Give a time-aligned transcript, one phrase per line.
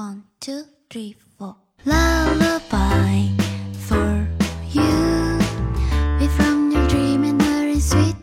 [0.00, 1.56] One, two, three, four.
[1.84, 3.28] Lullaby
[3.86, 4.26] for
[4.72, 5.38] you.
[6.18, 8.16] We from your dream and in sweet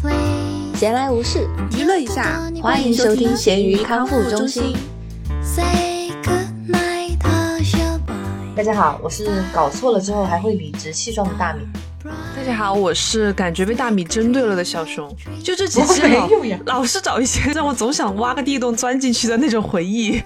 [0.00, 0.78] place.
[0.78, 4.76] 闲来无事，娱乐一下，欢迎收听咸鱼康复中心。
[5.42, 8.54] Say goodnight, hush your bye.
[8.54, 11.66] 大家好，我是搞错了之后还会理直气壮的大米。
[12.44, 15.08] 大家好，我是感觉被大米针对了的小熊。
[15.42, 16.02] 就这几期
[16.66, 20.22] 老是找一些让我总想挖个地洞钻进去的那种回忆。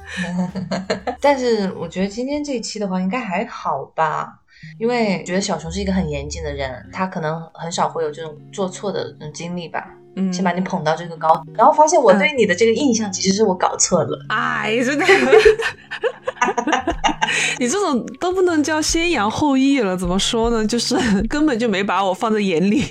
[1.22, 4.40] 但是我觉得今天这一期的话应该还好吧，
[4.80, 9.88] 因为觉得小熊是一个很严谨的人，他可能很少会有这种做错的嗯经历吧。
[10.18, 14.26] 嗯，先把你捧到这个高，然后发现我对你的这个印象其实是我搞错了。
[14.28, 15.04] 哎，真的，
[17.58, 20.66] 你这种都不能叫先扬后抑了，怎么说呢？
[20.66, 20.96] 就是
[21.28, 22.84] 根本就没把我放在眼里。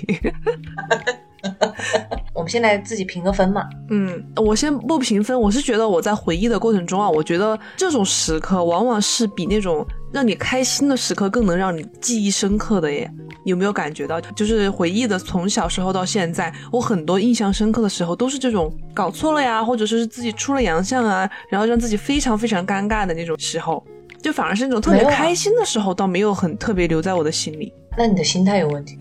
[2.34, 3.64] 我们现在自己评个分嘛。
[3.90, 13.10] 嗯，我先不评分，我是觉得我在回忆的过程中啊，我觉得这种时刻往往是比那种让你开心的时刻更能让你记忆深刻的耶。
[13.44, 14.20] 有没有感觉到？
[14.20, 23.82] 就是回忆的从小时候到现在，我很多印象深刻的时候都是这种搞错了呀，或者说是自己出了洋相啊，然后让自己非常非常尴尬的那种时候，
[24.20, 27.72] 就反而是那种特别开心的时候，倒没有很特别留在我的心里。
[27.98, 28.96] 那你的心态有问题，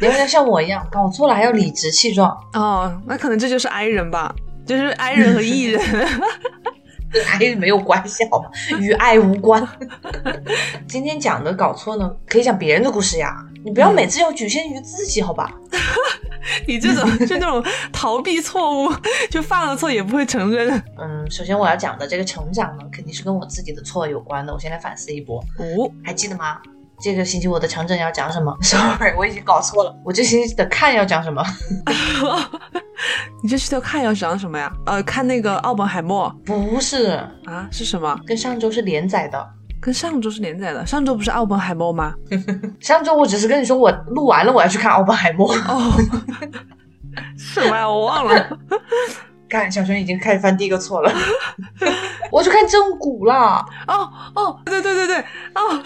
[0.00, 4.34] 你要像像我一样搞错了还要理直气壮，哦，那可能这就是 I 人吧，
[4.66, 6.08] 就是 I 人和 E 人。
[7.12, 8.50] 跟爱没有关系好吗？
[8.80, 9.64] 与爱无关。
[10.88, 15.48] 今天讲的搞错呢，可以讲别人的故事呀，你不要每次要局限于自己，好吧？
[16.66, 18.92] 你这种就那种逃避错误，
[19.30, 20.68] 就犯了错也不会承认。
[20.98, 24.52] 嗯，首先我要讲的这个成长呢，肯定是跟我自己的错有关的。
[24.52, 26.58] 我先来反思一波，哦，还记得吗？
[27.04, 28.56] 这个星期我的长征要讲什么？
[28.62, 29.94] Sorry，我已经搞错了。
[30.02, 31.44] 我这星期的看要讲什么？
[33.42, 34.72] 你这期的看要讲什么呀？
[34.86, 37.08] 呃，看那个奥本海默不是，
[37.44, 38.18] 啊，是什么？
[38.26, 39.46] 跟上周是连载的。
[39.82, 42.14] 跟上周是连载的，上周不是奥本海默吗？
[42.80, 45.52] 上周我只是跟你说我录完了，我要去看奥本海默。
[45.52, 45.92] 哦，
[47.36, 47.86] 什么呀？
[47.86, 48.58] 我忘了。
[49.50, 51.12] 看，小熊已经开始犯第一个错了。
[52.32, 53.62] 我去看正骨了。
[53.86, 55.18] 哦哦，对对对对，
[55.54, 55.82] 哦。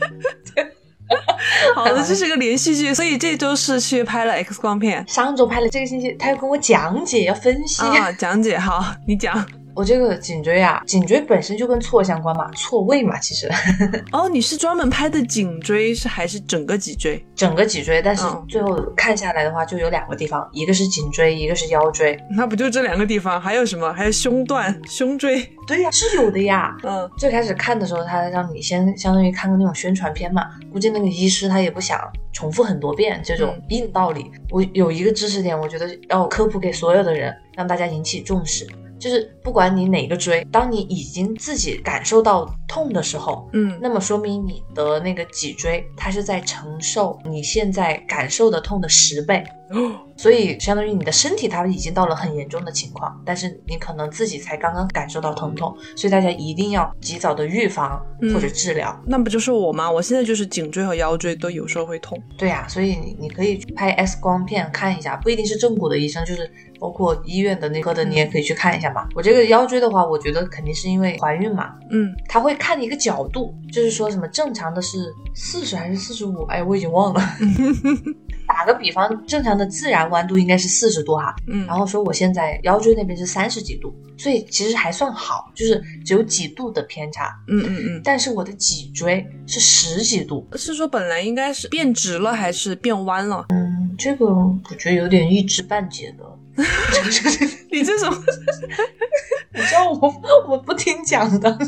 [1.74, 7.82] 好的， 这是个连续剧，所以这周是去拍了 X 光片上周拍了，这个星期他要跟我讲解，要分析。
[7.82, 9.44] 啊，讲解好，你讲。
[9.74, 13.48] 我这个颈椎啊，颈椎本身就跟错相关嘛，错位嘛，其实
[14.12, 17.24] 哦，你是专门拍的颈椎是还是整个脊椎？
[17.34, 22.18] 整个脊椎，但是嗯最后看下来的话，就有两个地方，一个是颈椎，一个是腰椎。
[22.30, 23.40] 那不就这两个地方？
[23.40, 23.92] 还有什么？
[23.92, 25.40] 还有胸段、胸椎。
[25.66, 26.76] 对呀、是有的呀。
[26.82, 32.00] 嗯，最开始看的时候，他让你先相当于看个那种宣传片嘛，估计那个医师他也不想
[32.32, 34.30] 重复很多遍这种嗯硬道理。
[34.50, 38.66] 我有一个知识点，我觉得要科普给所有的人，让大家引起重视。
[39.00, 43.78] 就是不管你哪个椎，当你已经自己感受到痛的时候，嗯。
[43.80, 49.42] 那么说明你的那个脊椎它是在承受你现在感受的痛的十倍，
[50.16, 58.94] 所以相当于你的身体它已经到了很严重的情况，但是你可能自己才刚刚感受到疼痛，所以大家一定要及早的预防嗯或者治疗。
[59.06, 59.90] 那不就是我吗？
[59.90, 62.20] 我现在就是颈椎和腰椎都有时候会痛。
[62.36, 69.06] 对呀、所以你你可以去拍 X 光片看一下，不一定是正骨的医生，就是包括医院的那科的，你也可以去看一下嘛。
[69.14, 76.42] 我这个腰椎的话，我觉得肯定是因为怀孕嘛，嗯，他会看一个角度，就是说什么正常的是四十还是四十五？
[76.46, 77.22] 哎，我已经忘了。
[78.52, 87.32] 打个比方，正常的自然弯度应该是四十度哈，嗯然后说我现在腰椎那边是三十几度，所以其实还算好，就是只有几度的偏差。
[87.46, 93.46] 嗯嗯嗯但是我的脊椎是十几度，嗯，是说本来应该是变直了还是变弯了？
[93.50, 96.24] 嗯，这个我觉得有点一知半解的。
[97.70, 98.10] 你这种，
[99.54, 100.12] 你知道我
[100.48, 101.58] 我不听讲的，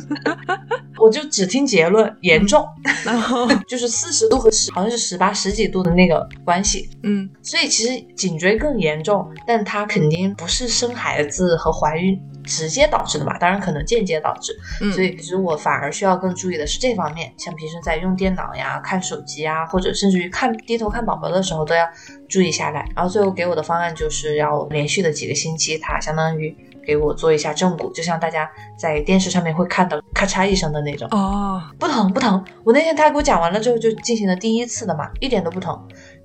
[0.99, 2.65] 我就只听结论，严重，
[3.05, 3.49] 然后？
[3.67, 6.91] 就是四十度和十好像是十八十几度的那个关系。
[7.03, 7.29] 嗯。
[7.43, 14.53] 所以其实颈椎更严重，但它肯定不是生孩子和怀孕直接导致的嘛，当然可能间接导致。
[14.81, 21.87] 嗯，所以其实我反而需要更注意的是这方面，像平时在用电脑呀、看手机啊，或者甚至于看低头看宝宝的时候都要
[22.29, 22.89] 注意下来。
[22.95, 31.07] 然后最后给我的方案就是要连续的几个星期，他相当于给我做一下正骨，就像大家在电视上面会看到咔嚓一声的那种。
[31.13, 32.45] 哦，不疼不疼。
[32.65, 35.81] 我那天他给我讲完了之后，就进行了第一次的嘛，一点都不疼。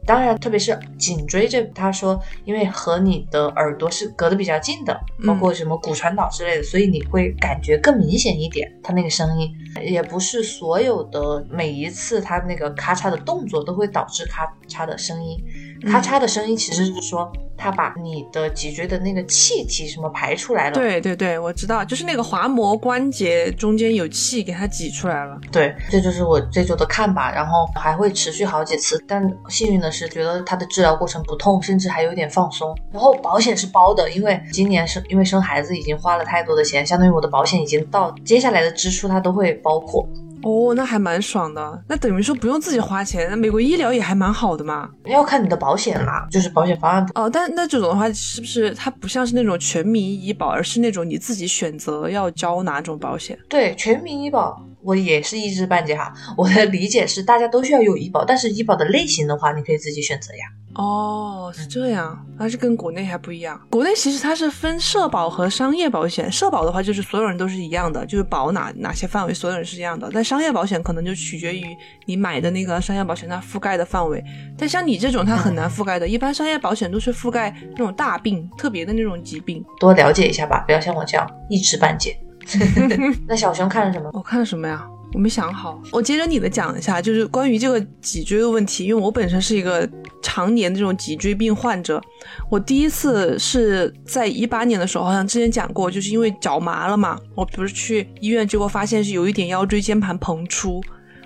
[0.07, 9.53] 当然，特别是颈椎这，他说因为和你的耳朵是隔得比较近的，包括什么骨传导之类的，所以你会感觉更明显一点，他那个声音。
[9.83, 15.37] 也不是所有的每一次他那个咔嚓的动作都会导致咔嚓的声音。
[15.85, 20.75] 咔嚓的声音其实是说它把你的脊椎的那个气体什么排出来了。
[20.75, 25.37] 对对对，我知道，就是那个滑膜关节中间有气给它挤出来了。
[25.51, 29.03] 对，这就是我这周的看吧，然后还会持续好几次。
[29.07, 32.75] 但幸运的是，觉得它的治疗过程不痛，甚至还有点放松。
[32.91, 40.07] 然后保险是包的，因为今年是因为生孩子已经花了太多的钱，相当于我的保险已经到接下来的支出它都会包括。
[40.43, 41.83] 哦，那还蛮爽的。
[41.87, 44.89] 那等于说不用自己花钱，那美国医疗也还蛮好的嘛。
[45.05, 47.05] 要看你的保险啦，就是保险方案。
[47.15, 53.37] 哦，但那这种的话，是不是它不像是那种全民医保，而是那种你自己选择要交哪种保险？
[53.49, 56.13] 对，全民医保我也是一知半解哈。
[56.37, 60.45] 我的理解是，大家都需要有医保，但是医保的类型的话，你可以自己选择呀。
[60.75, 63.59] 哦，是这样，还是跟国内还不一样。
[63.71, 70.07] 国内其实它是分社保和商业保险，社保的话就是所有人都是一样的，就是保哪哪些范围，所有人是一样的。
[70.13, 71.65] 但商业保险可能就取决于
[72.05, 74.23] 你买的那个商业保险它覆盖的范围。
[74.55, 76.07] 但像你这种，它很难覆盖的。
[76.07, 79.65] 一般商业保险都是覆盖那种大病、特别的那种疾病。
[79.79, 82.15] 多了解一下吧，不要像我这样一知半解。
[83.27, 84.09] 那小熊看了什么？
[84.13, 84.85] 我看了什么呀？
[85.13, 85.81] 我没想好。
[85.91, 89.89] 我接着你的讲一下，就是关于这个脊椎的问题，因为我本身是一个
[90.21, 92.01] 常年这种脊椎病患者。
[92.49, 100.81] 我第一次是在一八年的时候，好像之前讲过，就是因为脚麻了嘛，我不是去医院，结果发现是有一点腰椎间盘膨出。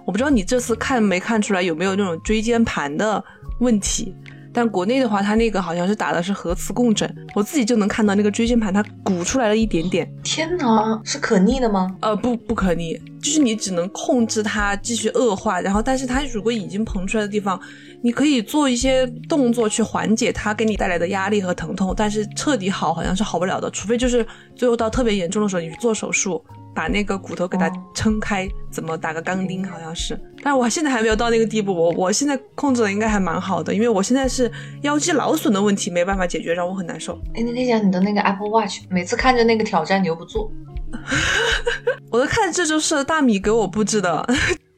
[0.06, 3.24] 我不知道你这次看没看出来有没有那种椎间盘的
[3.60, 4.16] 问题。
[4.54, 10.12] 但国内的话，它那个好像是打的是核磁共振，我自己就能看到那个椎间盘它鼓出来了一点点。
[10.24, 11.96] 天哪，是可逆的吗？
[12.02, 17.60] 呃，不，不可逆，就是你只能控制它继续恶化，然后，但是它如果已经膨出来的地方，
[18.04, 24.26] 你可以做一些动作去缓解它给你带来的压力和疼痛，但是彻底好好像是好不了的，除非就是
[24.56, 26.44] 最后到特别严重的时候，你去做手术。
[26.74, 29.68] 把那个骨头给它撑开，怎么打个钢钉？
[29.68, 31.74] 好像是，但是我现在还没有到那个地步。
[31.74, 34.52] 我我现在控制的应该还蛮好的，因为我现在是
[34.82, 37.14] 腰肌劳损的问题没办法解决，让我很难受。
[37.34, 40.52] 哎，那天讲你的那个 Apple Watch，每次看着那个挑战你又不做。
[42.12, 44.28] 我都看这就是大米给我布置的。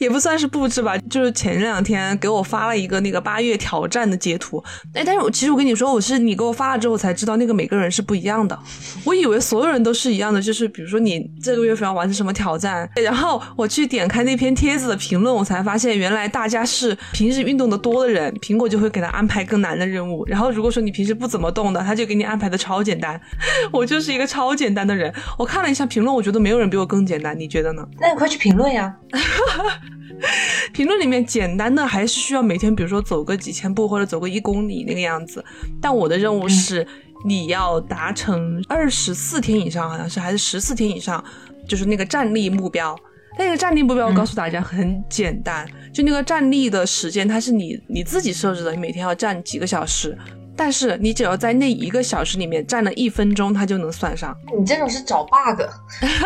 [0.04, 4.62] 也不算是布置吧，就是前两天给我发了一个那个八月挑战的截图。
[4.92, 8.58] 哎，但是我其实我跟你说，我是你给我发了之后才知道，那个每个人是不一样的。
[9.02, 20.24] 我以为所有人都是一样的，就是比如说你这个月份要完成什么挑战，然后我去点开那篇帖子的评论，我才发现原来大家是平时运动的多的人，苹果就会给他安排更难的任务。
[20.26, 23.18] 然后如果说你平时不怎么动的，他就给你安排的超简单。
[23.72, 25.12] 我就是一个超简单的人。
[25.38, 27.86] 我看了一下评论，我觉得没有人比我更简单，你觉得呢？
[27.98, 28.94] 那你快去评论呀。
[30.72, 35.44] 评论里面简单的还是需要每天，比如说走个几千步或者走个一公里那个样子。
[35.80, 36.86] 但我的任务是
[37.24, 41.22] 你要达成二十四天以上，好像是还是十四天以上，
[41.68, 42.96] 就是那个站立目标。
[43.36, 50.16] 那个站立目标，我告诉大家很简单，就那个站立的时间，它是你你自己设置的，你每天要站几个小时。
[50.56, 54.36] 但是你只要在那一个小时里面站了一分钟，它就能算上。
[54.58, 55.62] 你这种是找 bug，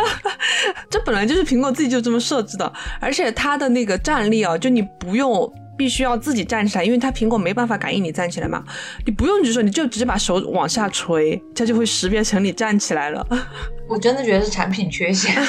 [0.91, 8.63] 这本来就是苹果自己就这么设置的，而且它的那个站立啊，就你不用必须要自己站起来，因为它苹果没办法感应你站起来嘛，
[9.07, 13.27] 你不用举手你就直接把手往下垂，它就会识别成你站起来了。
[13.89, 15.35] 我真的觉得是产品缺陷，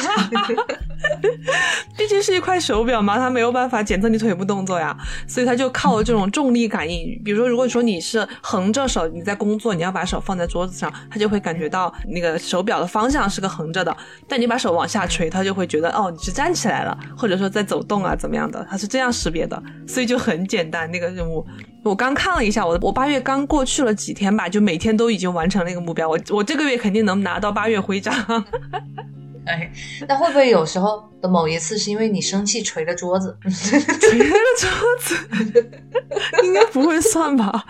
[1.97, 4.95] 毕竟是一块手表嘛，它没有办法检测你腿部动作呀，
[5.27, 7.21] 所以它就靠这种重力感应。
[7.23, 13.95] 比如说，如果说你是横着手，你在工作，你要把手放在桌子上，它就会感觉到那个手表的方向是个横着的。
[14.27, 19.61] 但你把手往下垂，它就会觉得哦，你是站起来了，或者说在走动啊，怎么样的，它是这样识别的。
[19.85, 21.45] 所以就很简单那个任务。
[21.89, 26.07] 我刚看了一下，我我八月刚过去了几天吧，就每天都已经完成了一个目标。
[26.07, 28.13] 我我这个月肯定能拿到八月徽章。
[29.45, 29.71] 哎，
[30.07, 33.35] 那会不会有时候的某一次是因为你生气捶了桌子？
[33.41, 34.69] 捶了桌
[35.01, 35.69] 子，
[36.45, 37.65] 应该不会算吧？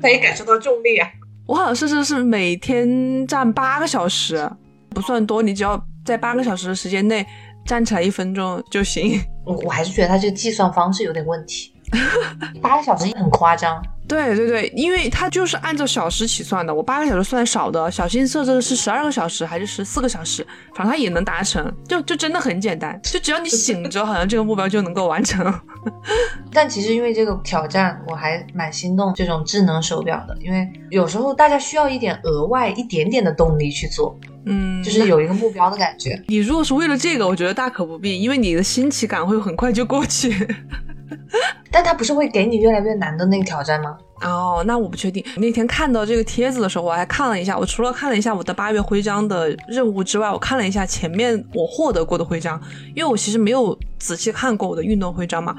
[0.00, 1.06] 可以感受到重力啊！
[1.46, 4.50] 我好像是是是每天站八个小时，
[4.88, 7.26] 不算多，你只要在八个小时的时间内
[7.66, 9.20] 站起来一分钟就行。
[9.44, 11.74] 我我还是觉得他这个计算方式有点问题。
[12.60, 16.74] 八个小时也很夸张，对对对，因为它就是按照小时起算的。
[16.74, 25.52] 我八个小时算少的，小新设置的是十二个小时还是十四个小时，反正它也能达成，就就真的很简单，就只要你醒着，好像这个目标就能够完成。
[26.52, 36.22] 但其实因为这个挑战，我还蛮心动这种智能手表的，因为有时候大家需要一点额外一点点的动力去做，嗯，就是有一个目标的感觉。
[36.28, 40.46] 你如果是为了这个，我觉得大可不必，因为你的新奇感会很快就过去。
[41.70, 43.96] 但他不是会给你越来越难的那个挑战吗？
[44.22, 45.24] 哦，那我不确定。
[45.36, 47.56] 那天看到这个帖子的时候，我还看了一下。
[47.56, 52.60] 我除了看了一下我的八月徽章的任务之外，我看了一下前面我获得过的徽章，
[52.96, 55.54] 因为我其实没有仔细看过我的运动徽章嘛。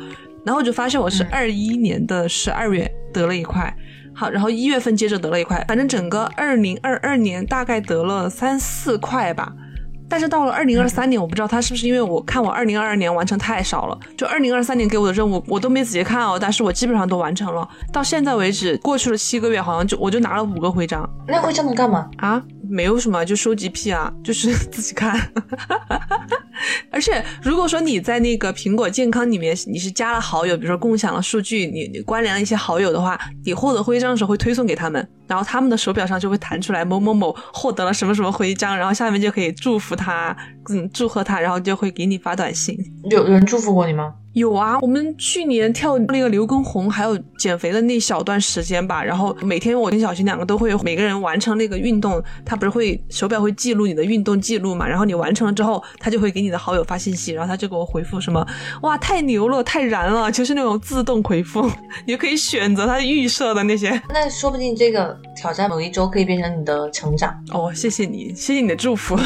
[0.46, 3.74] 然后我就发现我是二一年的十二月得了一块，
[4.13, 9.54] 好，然后一月份接着得了一块，反正整个二零二二年大概得了三四块吧。
[10.10, 17.68] 但是到了二零二三年，我不知道他是不是因为我看我二零二二年完成太少了，就二零二三年给我的任务我都没仔细看哦，但是我基本上都完成了。
[17.94, 22.10] 到现在为止，过去了七个月，好像就我就拿了五个徽章那徽章能干嘛？
[22.18, 25.20] 啊，没有什么，就收集癖啊，就是 自己看。
[26.92, 40.36] 而且如果说你在那个苹果健康里面你是加了好友，比如说共享了数据，你你关联了一些好友的话，你获得徽章的时候会推送给他们，然后他们的手表上就会弹出来某某某获得了什么什么徽章，然后下面就可以祝福他，
[40.70, 42.78] 嗯，祝贺他，然后就会给你发短信。
[43.10, 44.14] 有有人祝福过你吗？
[44.34, 58.46] 有啊，我们去年跳那个刘畊宏还有减肥的那小段时间吧，然后每天我跟小新两个都会每个人完成那个运动，他不是会手表会记录你的运动记录嘛，然后你完成了之后，他就会给你的好友发信息，然后他就给我回复什么，
[58.84, 61.68] 哇，太牛了，太燃了，就是那种自动回复，
[62.06, 64.00] 你就可以选择他预设的那些。
[64.10, 67.34] 那说不定这个挑战某一周可以变成你的成长。
[67.52, 69.18] 哦，谢谢你，谢谢你的祝福。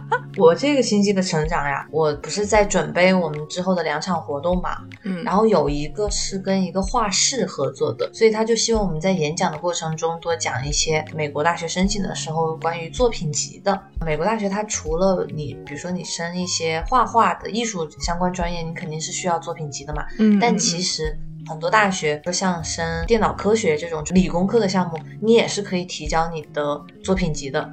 [0.38, 5.22] 我这个星期的成长呀，我不是在准备我们之后的两场活动嘛，嗯。
[5.24, 13.78] 然后有一个是跟一个画室合作的，所以他就希望我们在演讲的过程中多讲一些美国大学申请的时候关于作品集的。
[14.04, 20.58] 美国大学它除了你，比如说你升一些画画的艺术相关专业，你肯定是需要作品集的嘛，嗯，但嗯。
[20.58, 21.18] 其实
[21.48, 27.70] 很多大学，就像升电脑科学这种理工科的项目，你也是可以提交你的作品集的。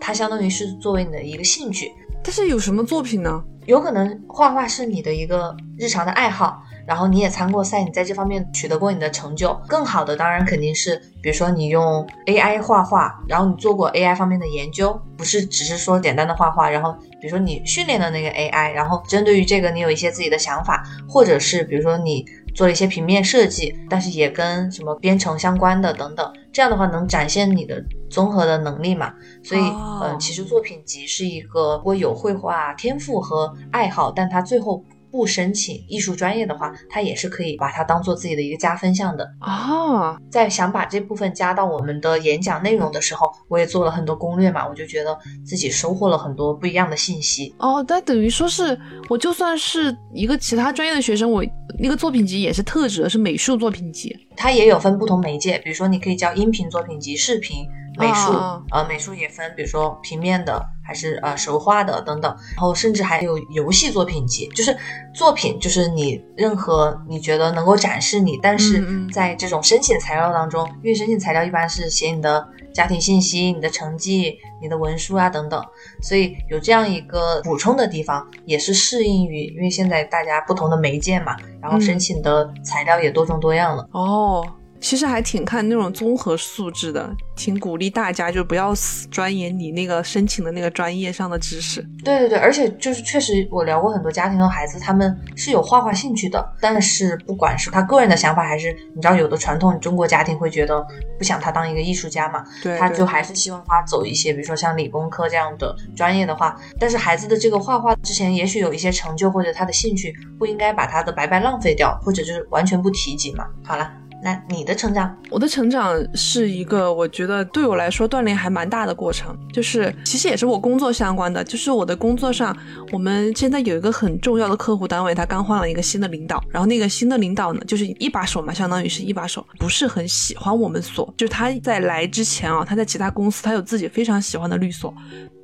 [0.00, 3.42] 它相当于是作为你的一个兴趣，但是有什么作品呢？
[3.66, 9.56] 有可能画画是你的一个日常的爱好，然后你也参过赛，你在这方面取得过你的成就。
[9.68, 29.12] 更好的当然肯定是，比如说你用 AI 画画，然后你做过 AI 方面的研究，不是只是说简单的画画，然后比如说你训练的那个 AI，然后针对于这个你有一些自己的想法，或者是比如说你做了一些平面设计，但是也跟什么编程相关的等等，这样的话能展现你的综合的能力嘛。
[29.42, 39.30] 所以，哦呃，其实作品集是一个，如果有绘画天赋和爱好，但他最后不申请艺术专业的话，他也是可以把它当做自己的一个加分项的。
[39.38, 47.54] 啊，在想把这部分加到我们的演讲内容的时候，我也做了很多攻略嘛，我就觉得自己收获了很多不一样的信息。
[47.58, 48.76] 哦，那等于说是
[49.10, 51.44] 我就算是一个其他专业的学生，我
[51.78, 54.16] 那个作品集也是特指的是美术作品集。
[54.34, 57.68] 它也有分不同媒介，比如说你可以教音频作品集、视频、
[57.98, 64.76] 美术，啊呃，美术也分，比如说平面的还是呃手画的等等，然后甚至还有游戏作品集，就是
[65.14, 75.62] 作品就是你任何你觉得能够展示你，但是在这种申请材料当中，因为申请材料一般是写你的家庭信息、你的成绩、你的文书啊等等，
[76.00, 81.82] 所以有这样一个补充的地方，也是适应于因为现在大家不同的媒介嘛，然后嗯。
[81.82, 83.86] 申请的材料也多种多样了。
[83.92, 84.46] 哦，
[84.82, 91.80] 其实还挺看那种综合素质的，挺鼓励大家就不要死钻研你那个申请的那个专业上的知识。
[92.04, 100.84] 对对对，而且就是确实，我聊过很多家庭的孩子，他们是有画画兴趣的，但是不管是他个人的想法，还是你知道有的传统中国家庭会觉得
[101.16, 113.46] 不想他当一个艺术家嘛，对，对他就还是希望他走一些，比如说像理工科这样的专业的话，但是孩子的这个画画之前也许有一些成就或者他的兴趣，不应该把他的白白浪费掉，或者就是完全不提及嘛。
[113.62, 113.88] 好了，
[114.24, 122.56] 那你的成长，我的成长是一个，我觉得对我来说锻炼还蛮大的过程，就是其实也是我工作相关的，就是我的工作上，
[122.92, 134.94] 我们现在有一个很重要的客户单位，他刚换了一个新的领导，然后那个新的领导呢，就是一把手嘛，相当于是一把手，不是很喜欢我们所，就是他在来之前啊，他在其他公司他有自己非常喜欢的律所，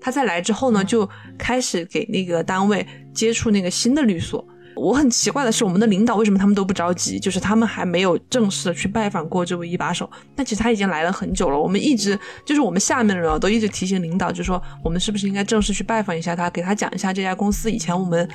[0.01, 4.47] 他在来之后呢，就开始给那个单位接触那个新的律所。
[4.79, 7.19] 我很奇怪的是，我们的领导为什么他们都不着急？
[7.19, 10.09] 就是他们还没有正式的去拜访过这位一把手。
[10.37, 11.59] 但其实他已经来了很久了。
[11.59, 18.29] 我们一直就是我们下面的人啊，都一直提醒领导，就说我们是不是应该正式去拜访一下他，给他讲一下这家公司以前我们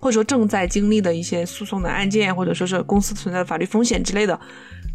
[0.00, 4.38] 或者说正在经历的一些诉讼的案件，或者说是公司存在的法律风险之类的。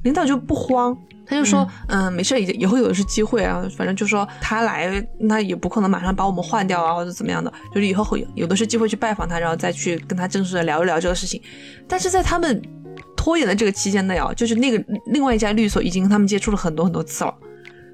[0.04, 11.42] 领导就不慌，他就说，嗯，没事，以以后有的是机会啊，反正就说他来，那也不可能马上把我们换掉啊，或者怎么样的，就是以后会有有的是机会去拜访他，然后再去跟他正式的聊一聊这个事情。
[11.88, 12.62] 但是在他们
[13.16, 17.34] 拖延的这个期间内啊，就是那个另外一家律所已经跟他们接触了很多很多次了。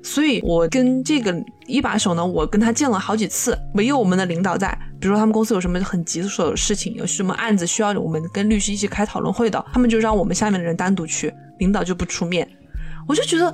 [0.01, 1.35] 所以，我跟这个
[1.67, 4.69] 一把手呢，我跟他见了好几次，没有我们的领导在。
[4.97, 12.47] 比如说，他们公司有什么很棘手的事情，有什么案子需要我们跟律师一起开讨论会的，他们就让我们下面的人单独去，领导就不出面。
[13.09, 13.51] 我就觉得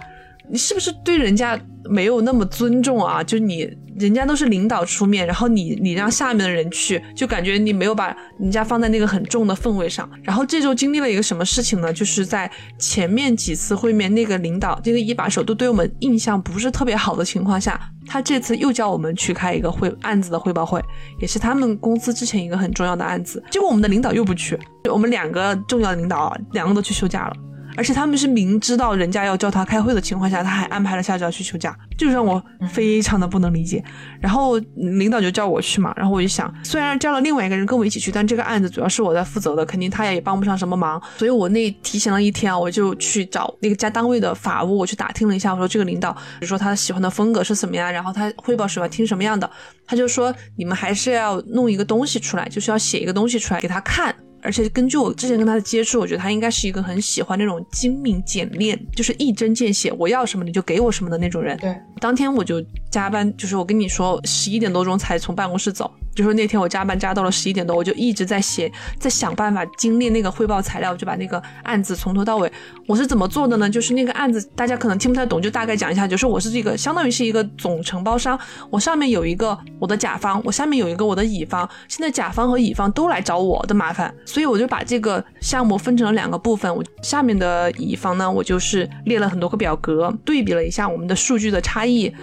[0.50, 3.24] 你是不是对人家没有那么尊重啊？
[3.24, 10.07] 就你人家都是领导出面，然后你你让下面的人去，就感觉你没有把人家放在那个很重的氛围上。
[10.21, 11.91] 然后这周经历了一个什么事情呢？
[11.93, 20.79] 就是在前面几次会面，那个领导那个一把手都对我们印象不是特别好的情况下，他这次又叫我们去开一个汇案子的汇报会，
[21.21, 23.41] 也是他们公司之前一个很重要的案子。
[23.50, 24.59] 结果我们的领导又不去，
[24.91, 27.35] 我们两个重要的领导，两个都去休假了。
[27.77, 33.84] 而且他们是明知道人家要叫他开会的情况下，他还安排了下周要去休假，就让我非常的不能理解。
[34.20, 41.01] 然后领导就叫我去嘛，然后我就想，虽然叫了另外一个人跟我一起去，但这个案子主要是我在负责的，肯定他也帮不上什么忙。
[41.17, 49.50] 所以我那提前了一天啊，我就去找那个家单位的法务，我去打听了一下，我说这个领导，比如说他喜欢的风格是什么呀，然后他汇报喜欢听什么样的，
[49.86, 54.15] 他就说你们还是要弄一个东西出来，就是要写一个东西出来给他看。
[54.45, 61.57] 而且根据我之前跟他的接触，我觉得他应该是一个很喜欢那种精明简练，就是一针见血，我要什么你就给我什么的那种人。
[61.57, 65.91] 对，当天我就加班，就是我跟你说十一点多钟才从办公室走。
[66.15, 72.51] 就是那天我加班加到了十一点多，我就一直在写，在想办法精炼那个汇报材料，就把那个案子从头到尾。
[72.88, 73.69] 我是怎么做的呢？
[73.69, 76.07] 就是那个案子大家可能听不太懂，就大概讲一下。
[76.07, 81.67] 就是我是这个相当于是一个总承包商，我上面有一个我的甲方，我下面有一个我的乙方。
[81.89, 86.74] 现在甲方和乙方都来找我的麻烦，所以我就把这个项目分成了两个部分。
[86.74, 92.13] 我下面的乙方呢，我就是列了很多个表格，对比了一下我们的数据的差异。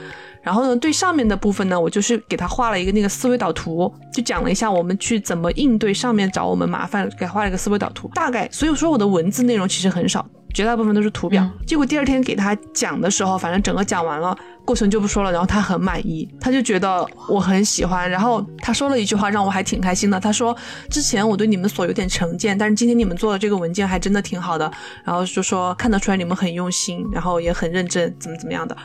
[0.42, 8.10] 然后呢，对上面的部分呢，我就是给他画了一个那个思维导图，就讲了一下我们去怎么应对上面找我们麻烦，给画了一个思维导图。
[8.14, 11.48] 大概，所以说我的文字内容其实很少，绝大部分都是图表。
[11.66, 14.36] 结果第二天给他讲的时候，反正整个讲完了。
[14.64, 20.56] 过程就不说了，然后他很满意，他就觉得我很喜欢，然后他说了一句话让我还挺开心的，他说
[20.88, 24.70] 之前我对你们所有点成见，但是今天你们做的这个文件还真的挺好的，
[25.02, 28.76] 然后就说看得出来你们很用心，然后也很认真，怎么怎么样的，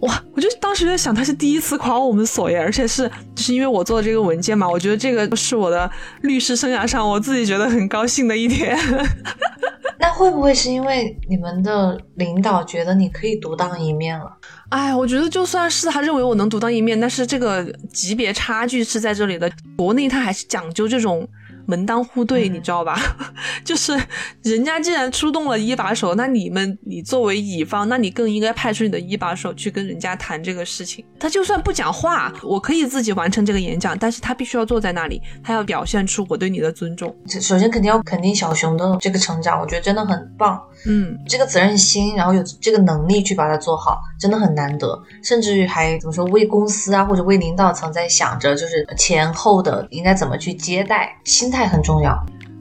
[0.00, 5.90] 哇，我就当时在想他是第一次夸我们所耶，而且是就是因为我做的这个文件嘛，我觉得这个是我的
[6.22, 8.78] 律师生涯上我自己觉得很高兴的一点。
[10.00, 14.24] 那会不会是因为你们的领导觉得你可以独当一面了？
[14.70, 19.50] 哎，我觉得就算是他认为我能独当一面，但是这个级别差距是在这里的。
[19.76, 21.28] 国内他还是讲究这种。
[21.70, 22.98] 门当户对，你知道吧？
[23.64, 23.96] 就是
[24.42, 31.04] 人家既然出动了一把手，那你们你作为乙方，那你更应该派出你的一把手去跟人家谈这个事情。
[31.18, 37.14] 他就算不讲话，我可以自己完成这个演讲，但是他必须要坐在那里，他要表现出我对你的尊重。
[37.40, 40.60] 首先肯定要肯定小熊的这个成长，我觉得真的很棒。
[40.86, 45.00] 嗯，这个责任心，然后有这个能力去把它做好，真的很难得。
[45.22, 51.59] 甚至于还怎么说，为公司啊或者为领导层在想着，就是前后的应该怎么去接待，心态。
[51.66, 52.14] 很重要，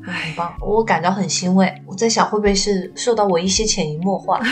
[0.03, 1.73] 很棒，我感到很欣慰。
[1.85, 4.39] 我在想，会不会是受到我一些潜移默化？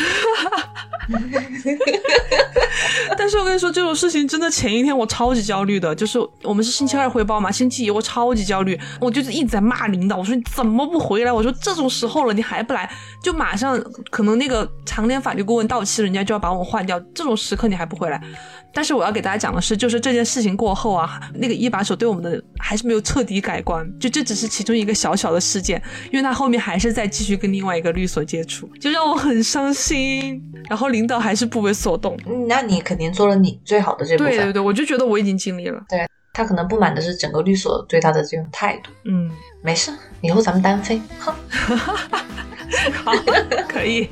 [3.18, 11.32] 但是我跟你说，这种事情真的前一天我超级焦虑的，就是我们是星期二汇报嘛，星期一我超级焦虑，我就是一直在骂领导，我说你怎么不回来？
[11.32, 12.90] 我说这种时候了你还不来，
[13.24, 13.82] 就马上
[14.12, 18.22] 可能那个常年法律顾问到期，人家就要把我换掉，这种时刻你还不回来？
[18.78, 30.40] 但是我要给大家讲的是，就是这件事情过后啊，那个一把手对我们的还是没有彻底改观，就这只是其中一个小小的事件，因为他后面还是在继续跟另外一个律所接触，就让我很伤心。
[30.70, 32.16] 然后领导还是不为所动，
[32.48, 34.32] 那你肯定做了你最好的这部分。
[34.32, 35.84] 对对对，我就觉得我已经尽力了。
[35.90, 38.92] 对他可能不满的是整个律所对他的这种态度。
[39.06, 39.32] 嗯，
[39.64, 41.02] 没事，以后咱们单飞。
[41.18, 41.36] 好，
[43.68, 44.08] 可以。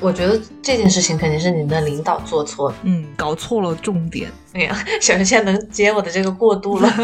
[0.00, 4.30] 我觉得这件事情肯定是你的领导做错了，嗯，搞错了重点。
[4.52, 6.88] 哎呀， 小陈现在能接我的这个过渡了。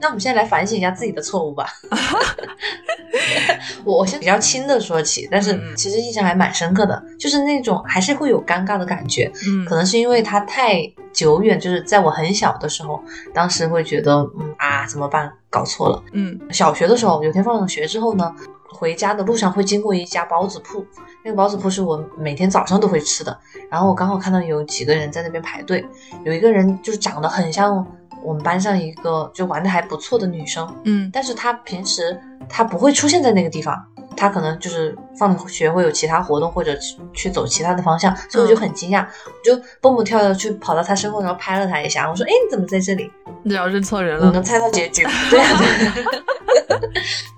[0.00, 1.66] 那我们现在来反省一下自己的错误吧。
[3.84, 9.30] 我我先比较轻的说起，但是其实印象还蛮深刻的，就是那种还是会有尴尬的感觉。
[9.46, 10.80] 嗯，可能是因为它太
[11.12, 13.00] 久远，就是在我很小的时候，
[13.32, 15.30] 当时会觉得，嗯啊，怎么办？
[15.54, 16.02] 搞错了。
[16.12, 18.34] 嗯，小学的时候，有天放了学之后呢。
[18.66, 20.84] 回家的路上会经过一家包子铺，
[21.24, 23.38] 那个包子铺是我每天早上都会吃的。
[23.70, 25.86] 然后我刚好看到有几个人在那边排队，
[26.24, 27.86] 有一个人就是长得很像
[28.20, 33.80] 我们班上一个就玩的还不错的女生，嗯，但是她平时她不会出现在那个地方，
[34.16, 36.76] 她可能就是放学会有其他活动或者
[37.12, 43.10] 去走其他的方向，所以我就很惊讶，我就蹦蹦跳跳去跑到他身后，然后拍了他一下，我说：“哎，你怎么在这里？”
[43.42, 45.60] 你要认错人了，我能猜到结局，对啊。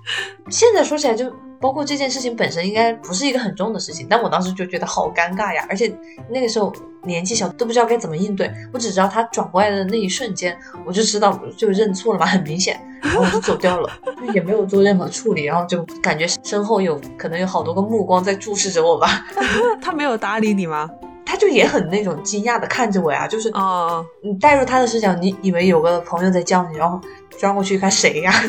[0.49, 1.31] 现在说起来就。
[1.59, 5.91] 包括这件事情本身应该不是一个很重的事情，但我当时就觉得好尴尬呀，而且
[6.29, 8.47] 那个时候年纪小，都不知道该怎么应对。
[8.71, 10.55] 我只知道他转过来的那一瞬间，
[10.85, 13.89] 我就知道就认错了嘛，很明显，然后我就走掉了，
[14.21, 19.25] 就也没有做任何处理，然后就感觉身后有可能有好多个目光在注视着我吧。
[19.81, 20.87] 他没有搭理你吗？
[21.25, 27.01] 他就也很那种惊讶的看着我呀，就是啊，你带入他的视角，你以为有个朋友在叫你，然后
[27.39, 28.31] 转过去看谁呀？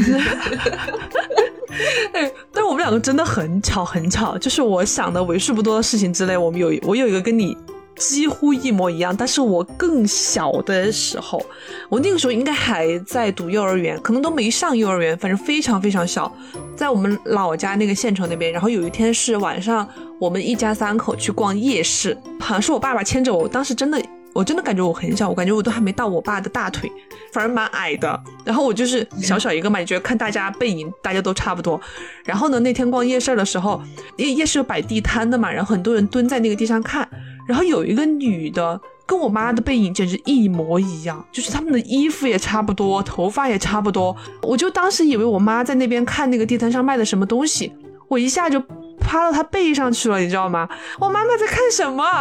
[2.12, 7.57] 哎，但是我们两个真的很巧，很巧，就是我想的为数不多的事情之类，我们有我有一个跟你
[7.97, 11.45] 几乎一模一样，但是我更小的时候，
[11.88, 16.33] 我那个时候应该还在读幼儿园，可能都没上幼儿园，反正非常非常小，
[16.77, 19.88] 在我们老家那个县城那边，然后有一天是晚上，
[20.21, 24.01] 我们一家三口去逛夜市，好像是我爸爸牵着我，当时真的。
[24.38, 26.88] 我真的感觉我很小，我感觉我都还没到我爸的大腿，
[27.33, 28.22] 反而蛮矮的。
[28.44, 31.81] 然后我就是小小一个嘛，你觉得看大家背影，大家都差不多。
[32.24, 33.83] 然后呢，那天逛夜市的时候，
[34.16, 37.09] 夜夜市有摆地摊的嘛，然后很多人蹲在那个地上看。
[37.48, 44.16] 然后有一个女的，跟我妈的背影简直一模一样，就是他们的衣服也差不多，头发也差不多。
[44.42, 47.72] 我就当时以为我妈在那边看那个地摊上卖的什么东西，
[48.07, 48.62] 我一下就。
[49.09, 50.68] 趴到他背上去了，你知道吗？
[51.01, 52.05] 我妈妈在看什么？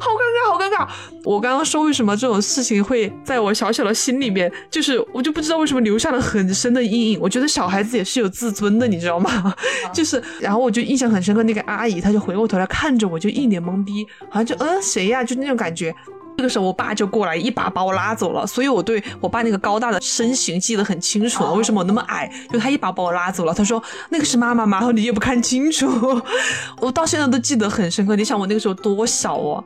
[0.00, 0.88] 好尴尬，好尴尬！
[1.22, 7.20] 我刚刚说为什么这种事情会在我小小的心里面，就是我就不知道为什么留下了很深的阴影。
[7.20, 9.54] 我觉得小孩子也是有自尊的，你知道吗？
[9.92, 15.22] 就是，然后我就印象很深刻，那个阿姨她就回过头来看着我，就一脸懵逼，好像就嗯谁呀？
[15.22, 15.94] 就那种感觉。
[16.36, 21.44] 这个时候，我爸就过来一把把我拉走了，所以我对我爸那个高大的身形记得很清楚。
[21.54, 22.30] 为什么我那么矮？
[22.50, 23.54] 就他一把把我拉走了。
[23.54, 25.86] 他说：“那个是妈妈吗？”然后你也不看清楚，
[26.80, 28.14] 我到现在都记得很深刻。
[28.14, 29.64] 你想我那个时候多小哦，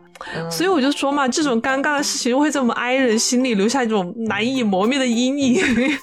[0.51, 5.63] 所以我就说嘛，这种尴尬的事情会在我们 I 人心里留下一种难以磨灭的阴影。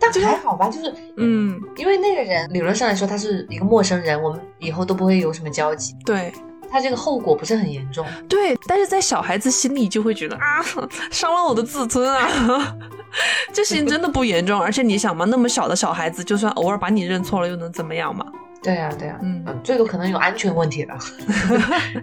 [0.00, 5.94] 但还好吧，就是嗯，因为那个人理论上来说他是一个陌生人，我们以后都不会有什么交集。
[6.04, 6.32] 对。
[6.70, 10.64] 他这个后果不是很严重，对，但是在小孩子心里就会觉得啊，
[11.10, 12.76] 伤了我的自尊啊。
[13.52, 18.26] 这事情真的不严重，而且你想嘛，那么小的小孩子，就算偶尔把你认错了，又能怎么样嘛？
[18.62, 20.94] 对呀，对呀，嗯，最多可能有安全问题的。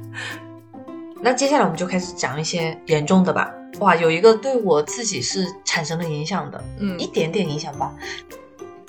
[1.21, 3.53] 那接下来我们就开始讲一些严重的吧。
[3.79, 7.93] 哇，有一个对我自己是产生了影响的，嗯，一点点影响吧。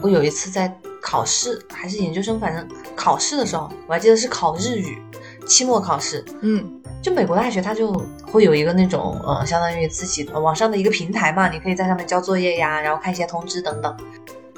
[0.01, 5.03] 我有一次在考试还是研究生，反正考试的时候，我还记得是考日语。
[5.47, 7.93] 期末考试，嗯，就美国大学，它就
[8.25, 13.97] 会有一个那种，呃，相当于自己网上的一个平台嘛，你可以在上面交作业呀，然后看一些通知等等。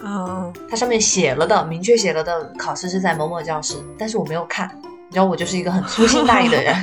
[0.03, 4.71] 哦，它上面写了的，明确写了的考试是在某某教室，但是我没有看，
[5.09, 6.75] 你知道我就是一个很粗心大意的人。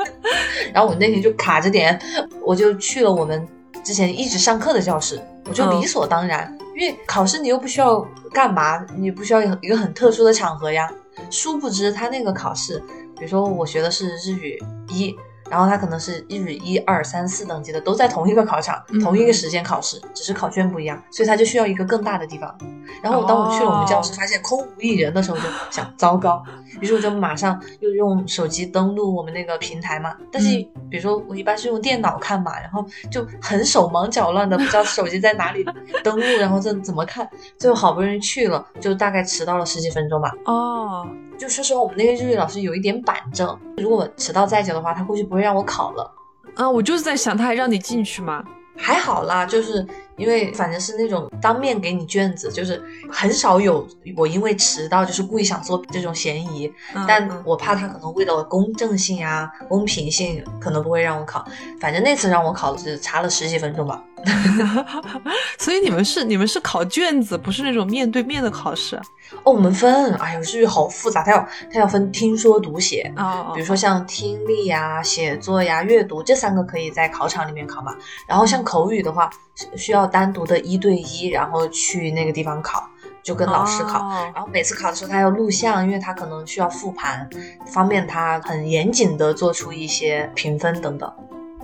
[0.74, 1.98] 然后我那天就卡着点，
[2.44, 3.46] 我就去了我们
[3.82, 8.00] 之前一直上课的教室，我就理所当然，因为考试你又不需要
[8.32, 10.90] 干嘛，你不需要一个很特殊的场合呀。
[11.30, 12.82] 殊不知他那个考试。
[13.18, 15.16] 比如说，我学的是日语一。
[15.50, 22.54] 然后他可能是日语一二三四等级的都在同一个考场，同一个时间考试，只是考卷不一样，所以他就需要一个更大的地方。
[23.02, 26.44] 然后当我去了我们教室，发现空无一人的时候，就想糟糕。
[26.82, 30.14] 于是我就马上又用手机登录我们那个平台嘛。
[30.30, 30.48] 但是
[30.90, 35.64] 比如说我一般是用电脑看嘛，然后就很手忙脚乱的，不知道手机在哪里
[36.04, 37.26] 登录，然后这怎么看？
[37.56, 40.30] 最后好不容易去了，就大概迟到了十几分钟吧。
[40.44, 45.40] 哦，就说实话，我们那个日语老师有一点板正，如果迟到再久的话，他估计不会。
[45.40, 46.12] 让我考了
[46.56, 46.68] 啊！
[46.68, 48.44] 我就是在想，他还让你进去吗？
[48.76, 49.86] 还好啦，就是
[50.18, 56.70] 因为反正是那种当面给你卷子，就是很少有我因为迟到就是故意想做这种嫌疑。
[57.06, 61.46] 但我怕他可能为了公正性啊、公平性，可能不会让我考。
[61.80, 64.02] 反正那次让我考的是差了十几分钟吧。
[65.58, 68.96] 所以你们是你们是考卷子，不是那种面对面的考试
[69.44, 69.52] 哦。
[69.52, 73.52] 我们分，哎呦，日语好复杂，它要它要分听说读写啊。
[73.54, 77.94] 比如说像听力呀、写作呀、阅读这三个可以在考场里面考嘛。
[78.26, 79.30] 然后像口语的话，
[79.76, 82.88] 需要单独的一对一，然后去那个地方考，
[83.22, 84.08] 就跟老师考。
[84.34, 87.28] 然后每次考的时候，他要录像，因为他可能需要复盘，
[87.66, 91.12] 方便他很严谨的做出一些评分等等。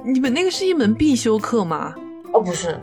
[0.05, 1.95] 你们那个是一门必修课吗？
[2.33, 2.79] 哦，不是，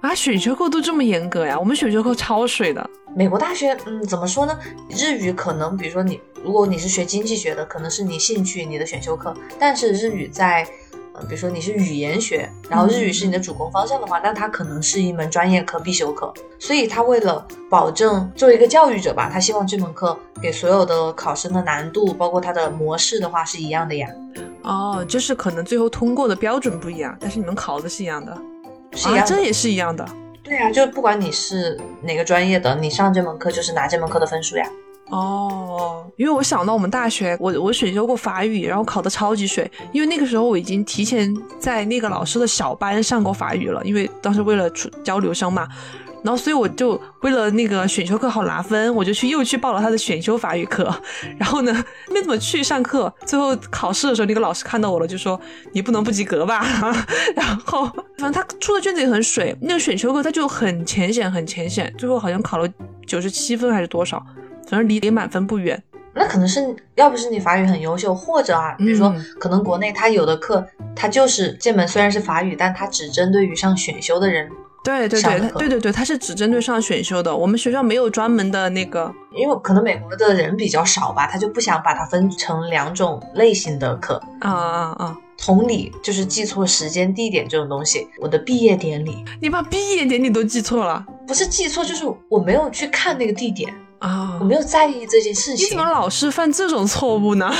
[0.00, 1.58] 啊，选修课都这么严格呀？
[1.58, 2.88] 我们选修课超水的。
[3.14, 4.58] 美国大学，嗯，怎么说呢？
[4.88, 9.34] 日语可能，比如说你，如果你是学经济学的，可能是你兴趣你的选修课。
[9.58, 10.66] 但是日语在，呃，
[11.26, 16.32] 比如说你是语言学，然后日语是你的主攻方向的话，那它可能是一门专业课必修课。
[16.58, 24.08] 所以他为了保证作为一个教育者吧，他希望这门课给所有的考生的难度，包括它的模式的话是一样的呀。
[24.62, 28.36] 哦，就是可能最后通过的标准不一样，但是你们考的是一样的。
[28.92, 30.06] 是啊，这也是一样的。
[30.44, 34.68] 对对呀、就不管你是哪个专业的，你上这门课就是拿这门课的分数呀。
[35.12, 45.68] 哦，因为我想到我们大学，我我选修过法语，然后考的超级水，因为那个时候我已经提前在那个老师的小班上过法语了，因为当时为了出交流生嘛，
[46.24, 50.90] 然后所以我就为了那个选修课好拿分，我就去又去报了他的选修法语课，
[51.36, 55.38] 然后呢没怎么去上课，最后考试的时候那个老师看到我了，就说
[55.72, 56.64] 你不能不及格吧，
[57.36, 57.84] 然后
[58.16, 62.66] 反正他出的卷子也很水，那个选修课他就很浅显很浅显，最后好像考了
[63.06, 64.24] 九十七分还是多少。
[64.68, 65.82] 反正离离满分不远。
[66.14, 74.50] 那可能是要不是你法语很优秀，或者啊，比如说嗯可能国内它有的课，它就是这门虽然是法语，但它只针对于上选修的人，
[74.84, 77.34] 对对对，对对对，它是只针对上选修的。
[77.34, 84.20] 我们学校没有专门的那个，因为可能美国的人比较少吧，他就不想把它分成两种类型的课。
[84.40, 85.18] 啊啊啊！
[85.38, 88.06] 同理，就是记错时间、地点这种东西。
[88.20, 93.72] 我的毕业典礼你把毕业典礼都记错了不是记错，就是我没有去看那个地点，
[94.02, 94.44] 啊我！
[94.44, 97.50] 没有在意这件事情你怎么，老是犯这种错误呢？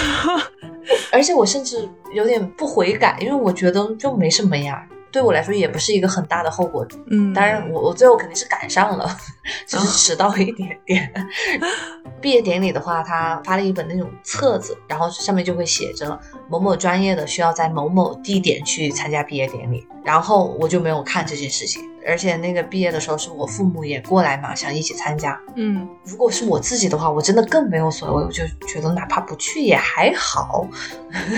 [1.13, 4.85] 而且我甚至有点不悔改，因为我觉得就没什么呀。
[5.13, 9.07] 对我来说也不是一个很大的后果，嗯，当然我我最后肯定是赶上了，
[9.69, 11.13] 只是迟到一点点。
[12.19, 25.41] 毕业典礼的话，他发了一本那种册子，然后上面就会写着某某专业的需要在某某地点去参加毕业典礼，然后我就没有看这件事情，而且那个毕业的时候是我父母也过来嘛，想一起参加。
[25.57, 30.67] 嗯，如果是我自己的话，我真的更没有所谓，我就觉得哪怕不去也还好。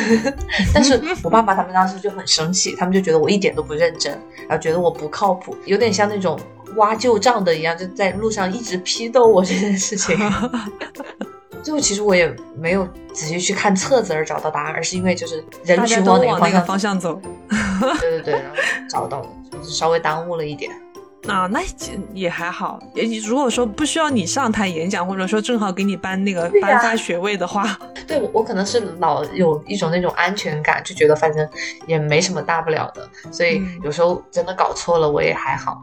[0.73, 4.13] 但是我爸妈他们当时就很生气，他们就觉得我一点都不认真，
[4.49, 6.39] 然后觉得我不靠谱，有点像那种
[6.77, 10.17] 挖旧账的一样，就在路上一直批斗我这件事情。
[11.65, 17.19] 最后其实我也没有仔细去看册子而找到答案，而是因为就是人群都往那个往哪个方方向走，
[18.01, 18.57] 对对对，然后
[18.89, 20.71] 找到了，就是稍微耽误了一点。
[21.27, 21.69] 啊，那也
[22.13, 22.79] 也还好。
[22.93, 31.49] 也如果说不需要你上台演讲，或者说正好给你颁那个颁发学位的话，对我，我可能是老有一种那种安全感，就觉得反正
[31.87, 35.83] 也没什么大不了的，所以嗯有时候真的搞错了，我也还好。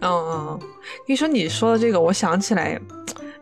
[0.00, 0.68] 嗯嗯，嗯，跟
[1.06, 2.76] 你说你说的这个，我想起来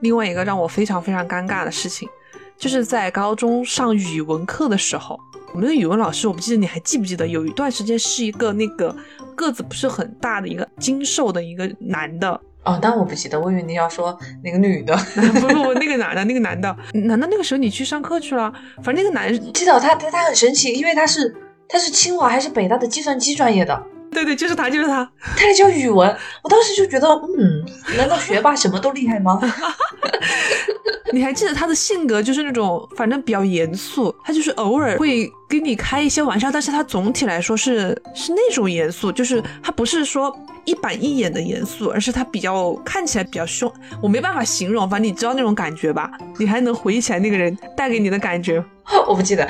[0.01, 2.09] 另外一个让我非常非常尴尬的事情，
[2.57, 5.19] 就是在高中上语文课的时候，
[5.53, 8.95] 我们的语文老师，我不记得你还记不记得，有一段时间是一个那个
[9.35, 14.97] 个子不是很大的一个精瘦的一个男的，哦，但我不记得，我以为你要说那个女的。
[15.15, 18.53] 不不不，那个男的，那个男的，难道那个时候你去上课去了？
[18.83, 21.35] 反正那个男，记得他他他很神奇，因为他是
[21.69, 25.09] 他是清华还是北大的计算机专业的，对对，就是他，就是他。
[25.37, 26.09] 他还教语文，
[26.43, 27.65] 我当时就觉得，嗯，
[27.97, 29.41] 难道学霸什么都厉害吗？
[31.11, 46.11] 你还记得他的性格就是那种，反正比较严肃，他就是偶尔会跟你开一些玩笑，但是他总体来说是是那种严肃，就是他不是说一板一眼的严肃，而是他比较看起来比较凶，我没办法形容，反正你知道那种感觉吧？
[46.39, 48.63] 你还能回忆起来那个人带给你的感觉？
[49.07, 49.49] 我不记得。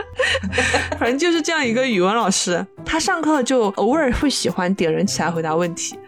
[0.98, 5.98] 反正就是这样一个语文老师，他上课就偶尔会喜欢点人起来回答问题。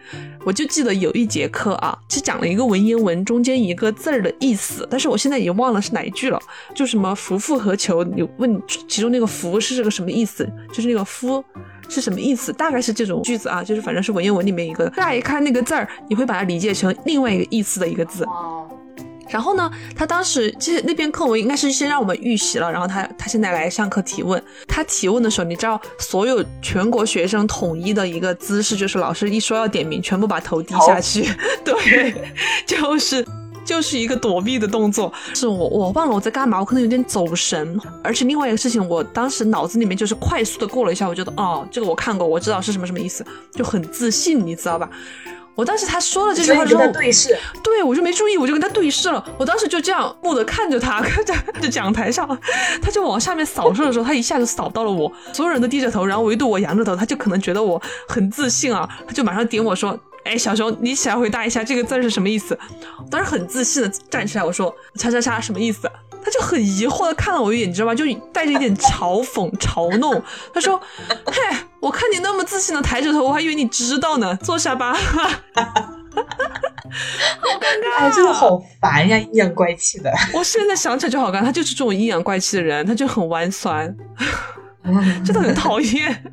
[0.45, 6.41] 我就记得有一节课啊，是讲了一个文言文中间一个字儿的意思，但是我现在已经忘了是哪一句了，
[6.75, 8.03] 就什么夫复何求？
[8.03, 10.47] 你问其中那个夫是这个什么意思？
[10.73, 11.43] 就是那个夫
[11.89, 12.53] 是什么意思？
[12.53, 18.27] 大概是这种句子啊，就是反正是文言文里面一个，乍一看那个字儿，你会把它理解成另外一个意思的一个字。
[19.33, 24.43] 哦，然后呢，他当时其实那篇课文应该是先让我们预习了，然后他他现在来上课提问。
[24.69, 31.29] 他提问的时候，你知道所有全国学生统一的一个姿势，就是老师一说要点名，全部把头低下去，
[31.65, 32.15] 对，
[32.67, 33.27] 就是。
[33.65, 44.91] 就是一个躲避的动作，是我我忘了我在干嘛，我可能有点走神，而且另外一个事情，我当时脑子里面就是快速的过了一下，我觉得哦，这个我看过，我知道是什么什么意思，就很自信，你知道吧？
[45.55, 49.25] 我当时他说了这句话之后，对视，对，我就没注意，我就跟他对视了。
[49.39, 52.27] 我当时就这样木的看着他，看 着看着讲台上，
[52.81, 55.13] 他就往下面扫射的时候，他一下就扫到了我。
[55.33, 62.59] 所有人都低着头，然后唯独我扬着头，他就可能觉得我很自信啊，他就马上点我说：“哎，小熊，你起来回答一下这个字是什么意思？”
[62.99, 65.91] 我当时很自信的站起来，我说：“叉叉叉什么意思？”
[66.25, 67.95] 他就很疑惑的看了我一眼，你知道吗？
[67.95, 70.23] 就带着一点嘲讽、嘲弄。
[70.55, 70.81] 他说
[71.27, 74.37] ：“嘿，我看你那么自信的抬着头，我还以为你知道呢。
[74.37, 74.97] 坐下吧。”
[77.99, 80.13] 哎，真的好烦呀，阴阳怪气的。
[80.33, 83.95] 我现在想起来就好尴尬，他就是这种阴阳怪气的人，他就很弯酸，
[85.25, 86.25] 真的很讨厌。